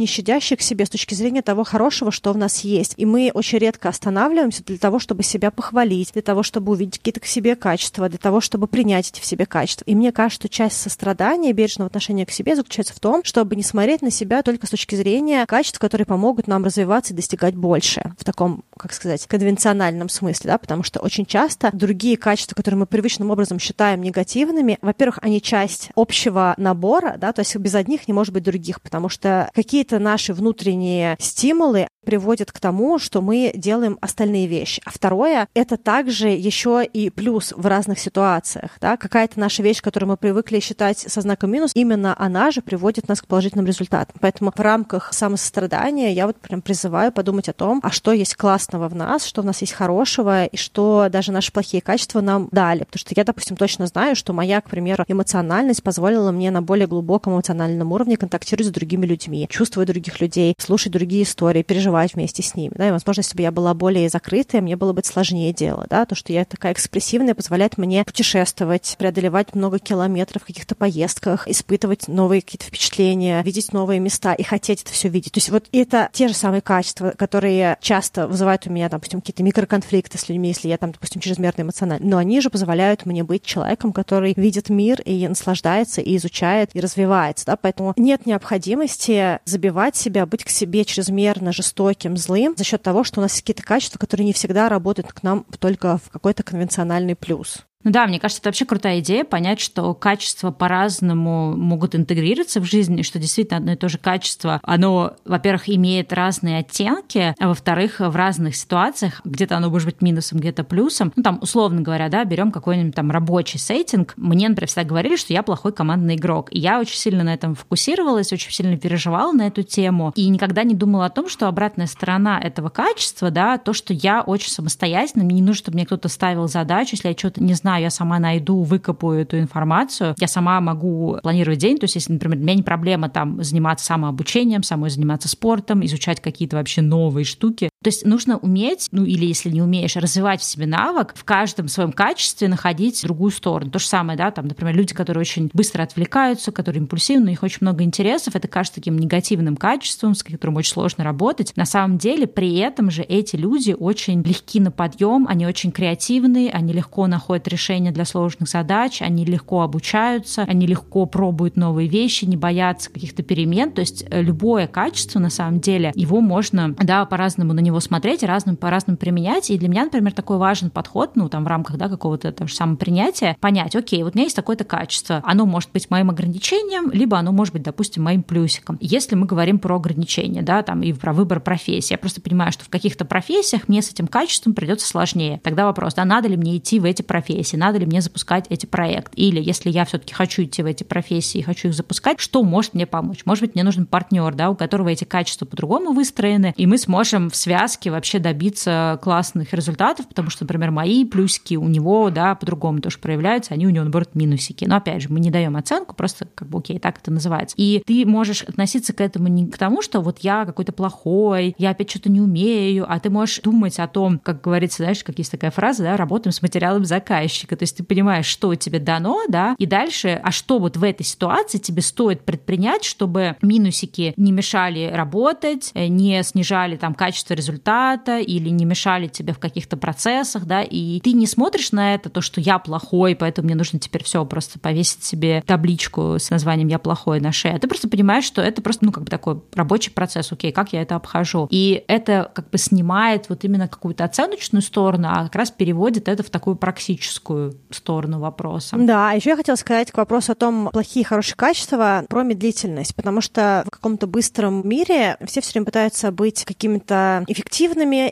[0.00, 2.94] нещадящие к себе с точки зрения того хорошего, что в нас есть.
[2.96, 7.20] И мы очень редко останавливаемся для того, чтобы себя похвалить, для того, чтобы увидеть какие-то
[7.20, 9.84] к себе качества, для того, чтобы принять эти в себе качества.
[9.86, 13.62] И мне кажется, что часть сострадания, бережного отношения к себе заключается в том, чтобы не
[13.62, 18.12] смотреть на себя только с точки зрения качеств, которые помогут нам развиваться и достигать больше
[18.18, 21.70] в таком, как сказать, конвенциональном смысле, да, потому что очень часто.
[21.72, 27.40] Другие качества, которые мы привычным образом считаем негативными, во-первых, они часть общего набора, да, то
[27.40, 32.58] есть без одних не может быть других, потому что какие-то наши внутренние стимулы, приводит к
[32.58, 34.80] тому, что мы делаем остальные вещи.
[34.86, 38.70] А второе— это также еще и плюс в разных ситуациях.
[38.80, 38.96] Да?
[38.96, 43.20] Какая-то наша вещь, которую мы привыкли считать со знаком минус, именно она же приводит нас
[43.20, 44.16] к положительным результатам.
[44.22, 48.88] Поэтому в рамках самосострадания я вот прям призываю подумать о том, а что есть классного
[48.88, 52.84] в нас, что у нас есть хорошего, и что даже наши плохие качества нам дали.
[52.84, 56.86] Потому что я, допустим, точно знаю, что моя, к примеру, эмоциональность позволила мне на более
[56.86, 62.14] глубоком эмоциональном уровне контактировать с другими людьми, чувствовать других людей, слушать другие истории, переживать переживать
[62.14, 62.72] вместе с ними.
[62.76, 65.86] Да, и, возможно, если бы я была более закрытая, мне было бы сложнее дело.
[65.88, 71.48] Да, то, что я такая экспрессивная, позволяет мне путешествовать, преодолевать много километров в каких-то поездках,
[71.48, 75.32] испытывать новые какие-то впечатления, видеть новые места и хотеть это все видеть.
[75.32, 79.42] То есть вот это те же самые качества, которые часто вызывают у меня, допустим, какие-то
[79.42, 82.06] микроконфликты с людьми, если я там, допустим, чрезмерно эмоциональна.
[82.06, 86.80] Но они же позволяют мне быть человеком, который видит мир и наслаждается, и изучает, и
[86.80, 87.46] развивается.
[87.46, 87.56] Да?
[87.56, 93.04] Поэтому нет необходимости забивать себя, быть к себе чрезмерно жестоким жестоким, злым за счет того,
[93.04, 96.42] что у нас есть какие-то качества, которые не всегда работают к нам только в какой-то
[96.42, 97.64] конвенциональный плюс.
[97.88, 102.64] Ну да, мне кажется, это вообще крутая идея понять, что качества по-разному могут интегрироваться в
[102.64, 108.00] жизни, что действительно одно и то же качество, оно, во-первых, имеет разные оттенки, а во-вторых,
[108.00, 111.14] в разных ситуациях, где-то оно может быть минусом, где-то плюсом.
[111.16, 114.12] Ну там, условно говоря, да, берем какой-нибудь там рабочий сеттинг.
[114.18, 116.48] Мне, например, всегда говорили, что я плохой командный игрок.
[116.50, 120.62] И я очень сильно на этом фокусировалась, очень сильно переживала на эту тему и никогда
[120.62, 125.24] не думала о том, что обратная сторона этого качества, да, то, что я очень самостоятельно,
[125.24, 127.90] мне не нужно, чтобы мне кто-то ставил задачу, если я что-то не знаю, знаю, я
[127.90, 132.44] сама найду, выкопаю эту информацию, я сама могу планировать день, то есть если, например, для
[132.44, 137.90] меня не проблема там заниматься самообучением, самой заниматься спортом, изучать какие-то вообще новые штуки, то
[137.90, 141.92] есть нужно уметь, ну или если не умеешь, развивать в себе навык, в каждом своем
[141.92, 143.70] качестве находить другую сторону.
[143.70, 147.42] То же самое, да, там, например, люди, которые очень быстро отвлекаются, которые импульсивны, у них
[147.42, 151.54] очень много интересов, это кажется таким негативным качеством, с которым очень сложно работать.
[151.56, 156.50] На самом деле, при этом же эти люди очень легки на подъем, они очень креативные,
[156.50, 162.26] они легко находят решения для сложных задач, они легко обучаются, они легко пробуют новые вещи,
[162.26, 163.72] не боятся каких-то перемен.
[163.72, 168.22] То есть э, любое качество, на самом деле, его можно, да, по-разному на него смотреть,
[168.22, 169.50] разным, по-разному применять.
[169.50, 172.54] И для меня, например, такой важен подход, ну, там, в рамках, да, какого-то того же
[172.54, 177.18] самопринятия, понять, окей, вот у меня есть такое-то качество, оно может быть моим ограничением, либо
[177.18, 178.78] оно может быть, допустим, моим плюсиком.
[178.80, 182.64] Если мы говорим про ограничения, да, там, и про выбор профессии, я просто понимаю, что
[182.64, 185.40] в каких-то профессиях мне с этим качеством придется сложнее.
[185.42, 188.66] Тогда вопрос, да, надо ли мне идти в эти профессии, надо ли мне запускать эти
[188.66, 189.12] проекты.
[189.16, 192.74] Или если я все-таки хочу идти в эти профессии и хочу их запускать, что может
[192.74, 193.22] мне помочь?
[193.24, 197.30] Может быть, мне нужен партнер, да, у которого эти качества по-другому выстроены, и мы сможем
[197.30, 202.36] в связи связке вообще добиться классных результатов, потому что, например, мои плюсики у него, да,
[202.36, 204.64] по-другому тоже проявляются, они у него, наоборот, минусики.
[204.64, 207.56] Но, опять же, мы не даем оценку, просто как бы, окей, так это называется.
[207.58, 211.70] И ты можешь относиться к этому не к тому, что вот я какой-то плохой, я
[211.70, 215.32] опять что-то не умею, а ты можешь думать о том, как говорится, знаешь, как есть
[215.32, 217.56] такая фраза, да, работаем с материалом заказчика.
[217.56, 221.02] То есть ты понимаешь, что тебе дано, да, и дальше, а что вот в этой
[221.02, 227.47] ситуации тебе стоит предпринять, чтобы минусики не мешали работать, э, не снижали там качество результата
[227.56, 232.20] или не мешали тебе в каких-то процессах, да, и ты не смотришь на это, то,
[232.20, 236.78] что я плохой, поэтому мне нужно теперь все просто повесить себе табличку с названием «я
[236.78, 237.54] плохой» на шее.
[237.54, 240.72] А ты просто понимаешь, что это просто, ну, как бы такой рабочий процесс, окей, как
[240.72, 241.46] я это обхожу.
[241.50, 246.22] И это как бы снимает вот именно какую-то оценочную сторону, а как раз переводит это
[246.22, 248.76] в такую практическую сторону вопроса.
[248.78, 252.22] Да, а еще я хотела сказать к вопросу о том, плохие и хорошие качества, про
[252.22, 257.24] медлительность, потому что в каком-то быстром мире все все время пытаются быть какими-то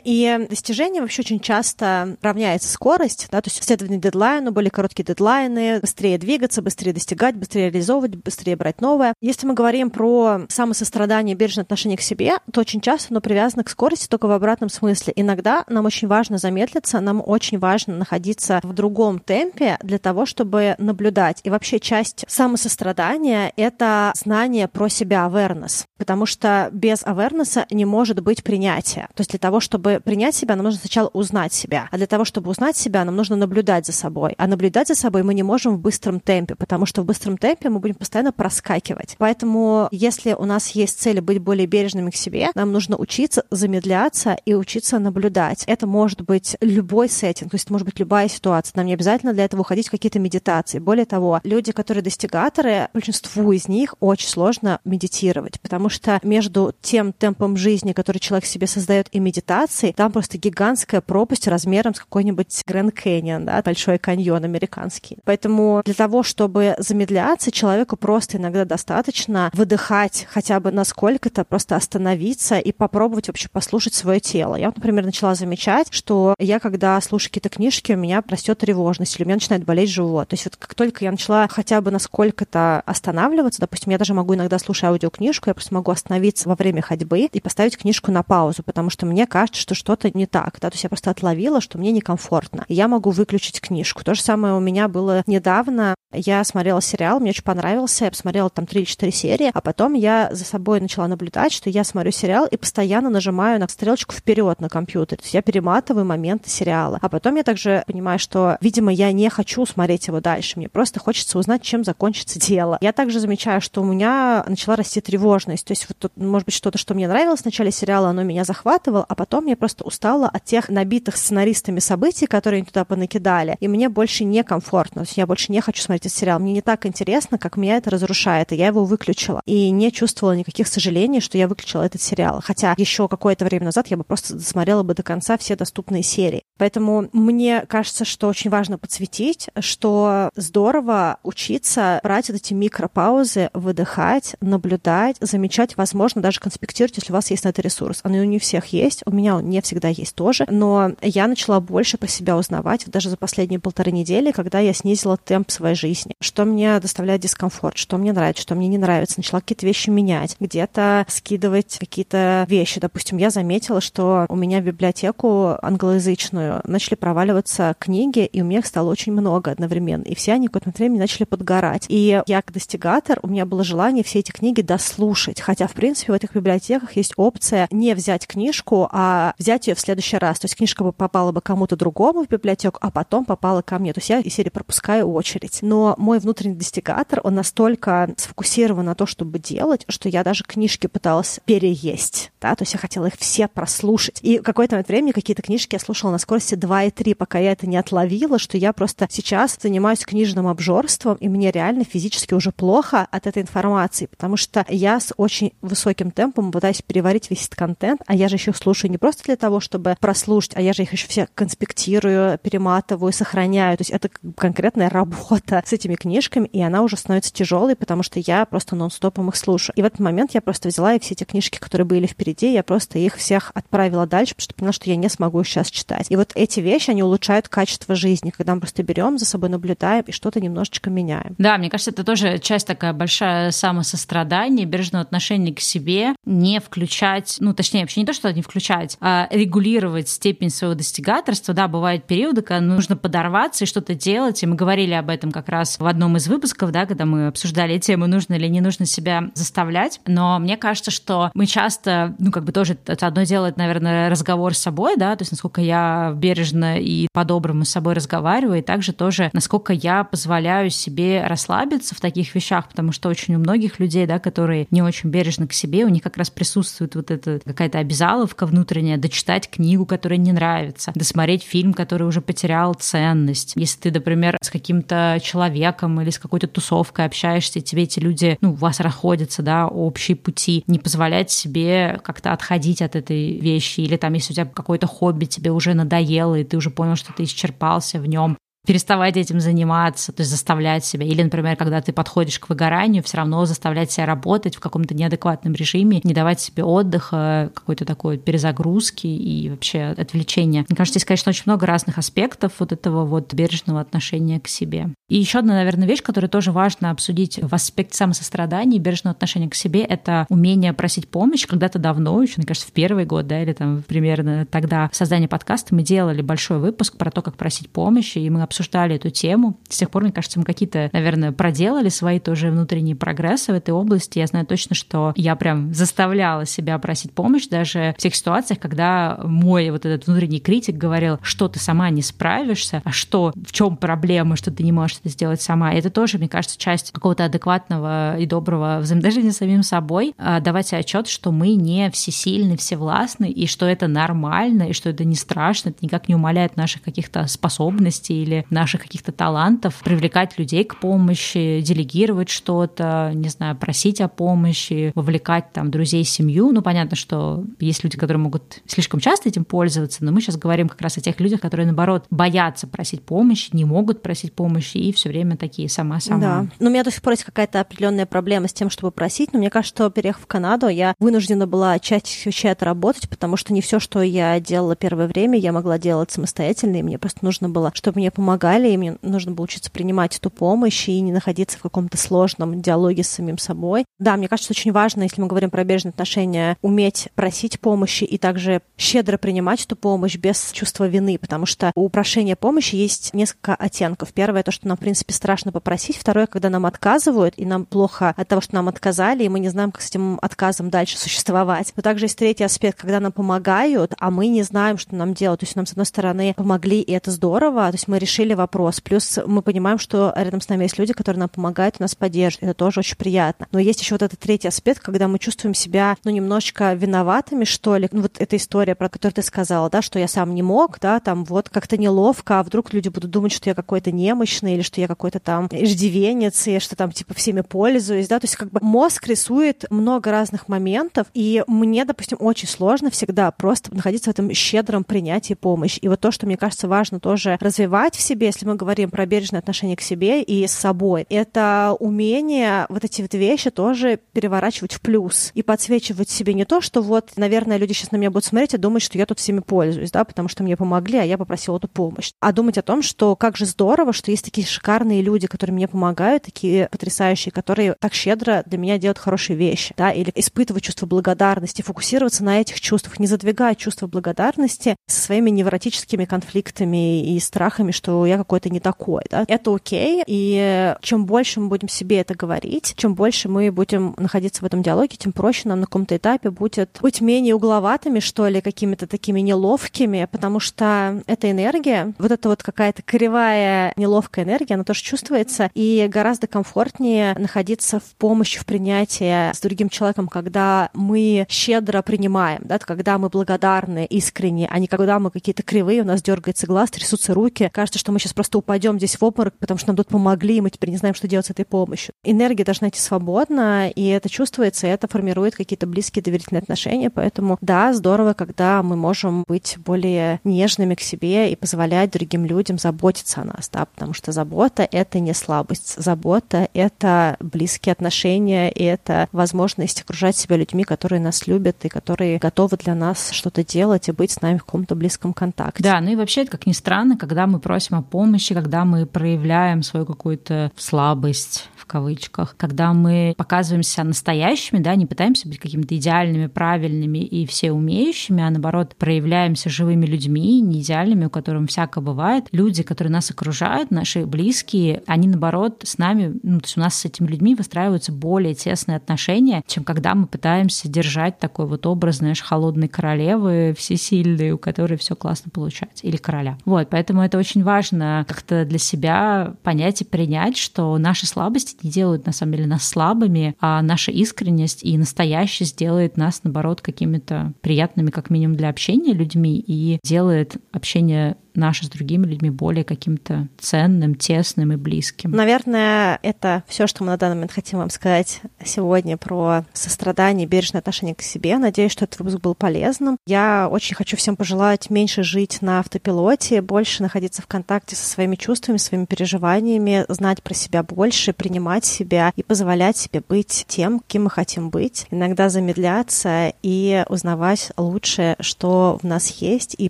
[0.03, 5.79] и достижение вообще очень часто равняется скорость, да, то есть следование дедлайну, более короткие дедлайны,
[5.79, 9.13] быстрее двигаться, быстрее достигать, быстрее реализовывать, быстрее брать новое.
[9.21, 13.69] Если мы говорим про самосострадание, бережное отношение к себе, то очень часто оно привязано к
[13.69, 15.13] скорости только в обратном смысле.
[15.15, 20.75] Иногда нам очень важно замедлиться, нам очень важно находиться в другом темпе для того, чтобы
[20.77, 21.41] наблюдать.
[21.43, 25.85] И вообще часть самосострадания— это знание про себя, awareness.
[25.97, 29.09] Потому что без awareness не может быть принятия.
[29.17, 31.89] То есть для того, чтобы принять себя, нам нужно сначала узнать себя.
[31.91, 34.35] А для того, чтобы узнать себя, нам нужно наблюдать за собой.
[34.37, 37.69] А наблюдать за собой мы не можем в быстром темпе, потому что в быстром темпе
[37.69, 39.15] мы будем постоянно проскакивать.
[39.17, 44.37] Поэтому, если у нас есть цель быть более бережными к себе, нам нужно учиться замедляться
[44.45, 45.63] и учиться наблюдать.
[45.65, 48.73] Это может быть любой сеттинг, то есть может быть любая ситуация.
[48.75, 50.77] Нам не обязательно для этого уходить в какие-то медитации.
[50.77, 57.13] Более того, люди, которые достигаторы, большинству из них очень сложно медитировать, потому что между тем
[57.13, 62.61] темпом жизни, который человек себе создает, и медитацией, там просто гигантская пропасть размером с какой-нибудь
[62.65, 65.17] Гранд Кэньон, да, большой каньон американский.
[65.25, 72.57] Поэтому для того, чтобы замедляться, человеку просто иногда достаточно выдыхать хотя бы насколько-то, просто остановиться
[72.57, 74.55] и попробовать вообще послушать свое тело.
[74.55, 79.23] Я например, начала замечать, что я, когда слушаю какие-то книжки, у меня растет тревожность, или
[79.23, 80.29] у меня начинает болеть живот.
[80.29, 84.35] То есть вот как только я начала хотя бы насколько-то останавливаться, допустим, я даже могу
[84.35, 88.63] иногда, слушать аудиокнижку, я просто могу остановиться во время ходьбы и поставить книжку на паузу,
[88.63, 90.57] потому что мне кажется, что что-то не так.
[90.59, 90.69] Да?
[90.69, 92.65] То есть я просто отловила, что мне некомфортно.
[92.67, 94.03] И я могу выключить книжку.
[94.03, 95.95] То же самое у меня было недавно.
[96.13, 99.93] Я смотрела сериал, мне очень понравился, я посмотрела там 3 или 4 серии, а потом
[99.93, 104.61] я за собой начала наблюдать, что я смотрю сериал и постоянно нажимаю на стрелочку вперед
[104.61, 105.17] на компьютере.
[105.17, 106.97] То есть я перематываю моменты сериала.
[107.01, 110.53] А потом я также понимаю, что, видимо, я не хочу смотреть его дальше.
[110.55, 112.77] Мне просто хочется узнать, чем закончится дело.
[112.79, 115.65] Я также замечаю, что у меня начала расти тревожность.
[115.65, 118.45] То есть вот тут, может быть, что-то, что мне нравилось в начале сериала, оно меня
[118.87, 123.57] захватывало, а потом я просто устала от тех набитых сценаристами событий, которые они туда понакидали.
[123.59, 125.01] И мне больше некомфортно.
[125.01, 126.39] То есть я больше не хочу смотреть этот сериал.
[126.39, 128.51] Мне не так интересно, как меня это разрушает.
[128.51, 129.41] И я его выключила.
[129.45, 132.41] И не чувствовала никаких сожалений, что я выключила этот сериал.
[132.43, 136.43] Хотя еще какое-то время назад я бы просто смотрела бы до конца все доступные серии.
[136.57, 144.35] Поэтому мне кажется, что очень важно подсветить, что здорово учиться брать вот эти микропаузы, выдыхать,
[144.41, 148.01] наблюдать, замечать, возможно, даже конспектировать, если у вас есть на это ресурс.
[148.03, 151.27] Он и у не всех есть, у меня он не всегда есть тоже, но я
[151.27, 155.75] начала больше про себя узнавать даже за последние полторы недели, когда я снизила темп своей
[155.75, 156.13] жизни.
[156.21, 159.15] Что мне доставляет дискомфорт, что мне нравится, что мне не нравится.
[159.17, 162.79] Начала какие-то вещи менять, где-то скидывать какие-то вещи.
[162.79, 168.59] Допустим, я заметила, что у меня в библиотеку англоязычную начали проваливаться книги, и у меня
[168.59, 170.03] их стало очень много одновременно.
[170.03, 171.85] И все они в какое-то время начали подгорать.
[171.89, 175.41] И я, как достигатор, у меня было желание все эти книги дослушать.
[175.41, 178.56] Хотя, в принципе, в этих библиотеках есть опция не взять книжку,
[178.91, 180.39] а взять ее в следующий раз.
[180.39, 183.93] То есть книжка бы попала бы кому-то другому в библиотеку, а потом попала ко мне.
[183.93, 185.59] То есть я из серии пропускаю очередь.
[185.61, 190.87] Но мой внутренний достигатор, он настолько сфокусирован на то, чтобы делать, что я даже книжки
[190.87, 192.31] пыталась переесть.
[192.41, 192.55] Да?
[192.55, 194.19] То есть я хотела их все прослушать.
[194.21, 197.67] И какое-то время какие-то книжки я слушала на скорости 2 и 3, пока я это
[197.67, 203.07] не отловила, что я просто сейчас занимаюсь книжным обжорством, и мне реально физически уже плохо
[203.11, 208.01] от этой информации, потому что я с очень высоким темпом пытаюсь переварить весь этот контент,
[208.07, 210.93] а я же еще слушаю не просто для того, чтобы прослушать, а я же их
[210.93, 213.77] еще все конспектирую, перематываю, сохраняю.
[213.77, 218.19] То есть это конкретная работа с этими книжками, и она уже становится тяжелой, потому что
[218.19, 219.75] я просто нон-стопом их слушаю.
[219.75, 222.63] И в этот момент я просто взяла и все эти книжки, которые были впереди, я
[222.63, 226.07] просто их всех отправила дальше, потому что поняла, что я не смогу их сейчас читать.
[226.09, 230.03] И вот эти вещи, они улучшают качество жизни, когда мы просто берем, за собой наблюдаем
[230.07, 231.35] и что-то немножечко меняем.
[231.37, 237.37] Да, мне кажется, это тоже часть такая большая самосострадание, бережного отношения к себе, не включать,
[237.39, 241.53] ну, точнее, вообще не то, что не включать, а регулировать степень своего достигаторства.
[241.53, 245.49] Да, бывают периоды, когда нужно подорваться и что-то делать, и мы говорили об этом как
[245.49, 249.31] раз в одном из выпусков, да, когда мы обсуждали тему, нужно или не нужно себя
[249.33, 249.99] заставлять.
[250.05, 254.09] Но мне кажется, что мы часто, ну, как бы тоже это одно дело, это, наверное,
[254.09, 258.61] разговор с собой, да, то есть насколько я бережно и по-доброму с собой разговариваю, и
[258.61, 263.79] также тоже, насколько я позволяю себе расслабиться в таких вещах, потому что очень у многих
[263.79, 267.39] людей, да, которые не очень бережны к себе, у них как раз присутствует вот эта
[267.43, 273.53] какая-то обязаловка внутренняя, дочитать книгу, которая не нравится, досмотреть фильм, который уже потерял ценность.
[273.55, 278.51] Если ты, например, с каким-то человеком или с какой-то тусовкой общаешься, тебе эти люди, ну,
[278.51, 283.97] у вас расходятся, да, общие пути, не позволять себе как-то отходить от этой вещи, или
[283.97, 287.23] там, если у тебя какое-то хобби тебе уже надоело, и ты уже понял, что ты
[287.23, 291.05] исчерпался в нем, переставать этим заниматься, то есть заставлять себя.
[291.05, 295.53] Или, например, когда ты подходишь к выгоранию, все равно заставлять себя работать в каком-то неадекватном
[295.53, 300.65] режиме, не давать себе отдыха, какой-то такой перезагрузки и вообще отвлечения.
[300.67, 304.89] Мне кажется, здесь, конечно, очень много разных аспектов вот этого вот бережного отношения к себе.
[305.07, 309.49] И еще одна, наверное, вещь, которую тоже важно обсудить в аспекте самосострадания и бережного отношения
[309.49, 311.47] к себе, это умение просить помощь.
[311.47, 315.73] Когда-то давно, еще, мне кажется, в первый год, да, или там примерно тогда создание подкаста
[315.73, 319.59] мы делали большой выпуск про то, как просить помощи, и мы обсуждали обсуждали эту тему.
[319.69, 323.71] С тех пор, мне кажется, мы какие-то, наверное, проделали свои тоже внутренние прогрессы в этой
[323.71, 324.17] области.
[324.17, 329.19] Я знаю точно, что я прям заставляла себя просить помощь даже в тех ситуациях, когда
[329.23, 333.77] мой вот этот внутренний критик говорил, что ты сама не справишься, а что, в чем
[333.77, 335.73] проблема, что ты не можешь это сделать сама.
[335.73, 340.69] Это тоже, мне кажется, часть какого-то адекватного и доброго взаимодействия с самим собой, а, давать
[340.69, 345.15] себе отчет, что мы не всесильны, всевластны, и что это нормально, и что это не
[345.15, 350.79] страшно, это никак не умаляет наших каких-то способностей или наших каких-то талантов, привлекать людей к
[350.79, 356.51] помощи, делегировать что-то, не знаю, просить о помощи, вовлекать там друзей, семью.
[356.51, 360.69] Ну, понятно, что есть люди, которые могут слишком часто этим пользоваться, но мы сейчас говорим
[360.69, 364.91] как раз о тех людях, которые, наоборот, боятся просить помощи, не могут просить помощи и
[364.93, 366.19] все время такие сама-сама.
[366.19, 366.47] Да.
[366.59, 369.39] Но у меня до сих пор есть какая-то определенная проблема с тем, чтобы просить, но
[369.39, 373.79] мне кажется, что переехав в Канаду, я вынуждена была вещей отработать, потому что не все,
[373.79, 377.99] что я делала первое время, я могла делать самостоятельно, и мне просто нужно было, чтобы
[377.99, 381.61] мне помогали помогали, и мне нужно было учиться принимать эту помощь и не находиться в
[381.61, 383.85] каком-то сложном диалоге с самим собой.
[383.99, 388.17] Да, мне кажется, очень важно, если мы говорим про бережные отношения, уметь просить помощи и
[388.17, 393.55] также щедро принимать эту помощь без чувства вины, потому что у прошения помощи есть несколько
[393.55, 394.11] оттенков.
[394.11, 395.95] Первое, то, что нам, в принципе, страшно попросить.
[395.95, 399.47] Второе, когда нам отказывают, и нам плохо от того, что нам отказали, и мы не
[399.47, 401.71] знаем, как с этим отказом дальше существовать.
[401.77, 405.39] Но также есть третий аспект, когда нам помогают, а мы не знаем, что нам делать.
[405.39, 408.33] То есть нам, с одной стороны, помогли, и это здорово, то есть мы решили решили
[408.33, 408.81] вопрос.
[408.81, 412.49] Плюс мы понимаем, что рядом с нами есть люди, которые нам помогают, нас поддерживают.
[412.49, 413.47] Это тоже очень приятно.
[413.51, 417.77] Но есть еще вот этот третий аспект, когда мы чувствуем себя, ну, немножечко виноватыми, что
[417.77, 417.87] ли.
[417.91, 420.99] Ну, вот эта история, про которую ты сказала, да, что я сам не мог, да,
[420.99, 424.81] там вот как-то неловко, а вдруг люди будут думать, что я какой-то немощный или что
[424.81, 428.59] я какой-то там иждивенец, и что там типа всеми пользуюсь, да, то есть как бы
[428.61, 434.33] мозг рисует много разных моментов, и мне, допустим, очень сложно всегда просто находиться в этом
[434.33, 435.79] щедром принятии помощи.
[435.79, 439.05] И вот то, что мне кажется важно тоже развивать в себе, если мы говорим про
[439.05, 444.73] бережное отношение к себе и с собой, это умение вот эти вот вещи тоже переворачивать
[444.73, 448.25] в плюс и подсвечивать себе не то, что вот, наверное, люди сейчас на меня будут
[448.25, 451.17] смотреть и думать, что я тут всеми пользуюсь, да, потому что мне помогли, а я
[451.17, 452.11] попросила эту помощь.
[452.19, 455.67] А думать о том, что как же здорово, что есть такие шикарные люди, которые мне
[455.67, 460.85] помогают, такие потрясающие, которые так щедро для меня делают хорошие вещи, да, или испытывать чувство
[460.85, 467.71] благодарности, фокусироваться на этих чувствах, не задвигать чувство благодарности со своими невротическими конфликтами и страхами,
[467.71, 472.15] что я какой-то не такой, да, это окей, и чем больше мы будем себе это
[472.15, 476.29] говорить, чем больше мы будем находиться в этом диалоге, тем проще нам на каком-то этапе
[476.29, 482.29] будет быть менее угловатыми, что ли, какими-то такими неловкими, потому что эта энергия, вот эта
[482.29, 488.45] вот какая-то кривая неловкая энергия, она тоже чувствуется, и гораздо комфортнее находиться в помощи, в
[488.45, 494.67] принятии с другим человеком, когда мы щедро принимаем, да, когда мы благодарны искренне, а не
[494.67, 498.13] когда мы какие-то кривые, у нас дергается глаз, трясутся руки, кажется, что мы мы сейчас
[498.13, 500.93] просто упадем здесь в обморок, потому что нам тут помогли, и мы теперь не знаем,
[500.93, 501.95] что делать с этой помощью.
[502.03, 506.91] Энергия должна идти свободно, и это чувствуется, и это формирует какие-то близкие доверительные отношения.
[506.91, 512.59] Поэтому да, здорово, когда мы можем быть более нежными к себе и позволять другим людям
[512.59, 515.81] заботиться о нас, да, потому что забота— это не слабость.
[515.81, 522.19] Забота— это близкие отношения, и это возможность окружать себя людьми, которые нас любят и которые
[522.19, 525.63] готовы для нас что-то делать и быть с нами в каком-то близком контакте.
[525.63, 529.85] Да, ну и вообще, как ни странно, когда мы просим помощи, когда мы проявляем свою
[529.85, 537.25] какую-то слабость, кавычках, когда мы показываемся настоящими, да, не пытаемся быть какими-то идеальными, правильными и
[537.25, 542.27] все умеющими, а наоборот проявляемся живыми людьми, не идеальными, у которых всяко бывает.
[542.31, 546.75] Люди, которые нас окружают, наши близкие, они наоборот с нами, ну, то есть у нас
[546.75, 551.97] с этими людьми выстраиваются более тесные отношения, чем когда мы пытаемся держать такой вот образ,
[551.97, 556.37] знаешь, холодной королевы, всесильной, у которой все классно получается, или короля.
[556.45, 561.69] Вот, поэтому это очень важно как-то для себя понять и принять, что наши слабости не
[561.69, 567.33] делают на самом деле нас слабыми, а наша искренность и настоящесть делает нас, наоборот, какими-то
[567.41, 573.27] приятными, как минимум, для общения людьми и делает общение наше с другими людьми более каким-то
[573.39, 575.11] ценным, тесным и близким.
[575.11, 580.59] Наверное, это все, что мы на данный момент хотим вам сказать сегодня про сострадание, бережное
[580.59, 581.37] отношение к себе.
[581.37, 582.97] Надеюсь, что этот выпуск был полезным.
[583.05, 588.15] Я очень хочу всем пожелать меньше жить на автопилоте, больше находиться в контакте со своими
[588.15, 594.05] чувствами, своими переживаниями, знать про себя больше, принимать себя и позволять себе быть тем, кем
[594.05, 594.87] мы хотим быть.
[594.89, 599.69] Иногда замедляться и узнавать лучше, что в нас есть и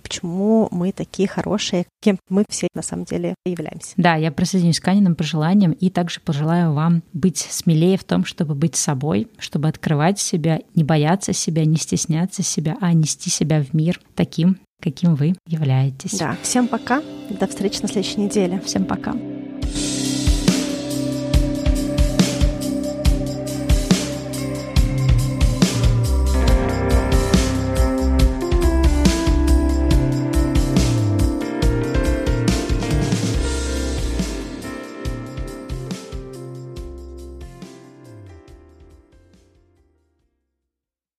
[0.00, 3.92] почему мы такие хорошие хорошие, кем мы все на самом деле являемся.
[3.96, 8.54] Да, я присоединюсь к Аниным пожеланиям и также пожелаю вам быть смелее в том, чтобы
[8.54, 13.74] быть собой, чтобы открывать себя, не бояться себя, не стесняться себя, а нести себя в
[13.74, 16.18] мир таким, каким вы являетесь.
[16.18, 18.60] Да, всем пока, до встречи на следующей неделе.
[18.64, 19.14] Всем пока.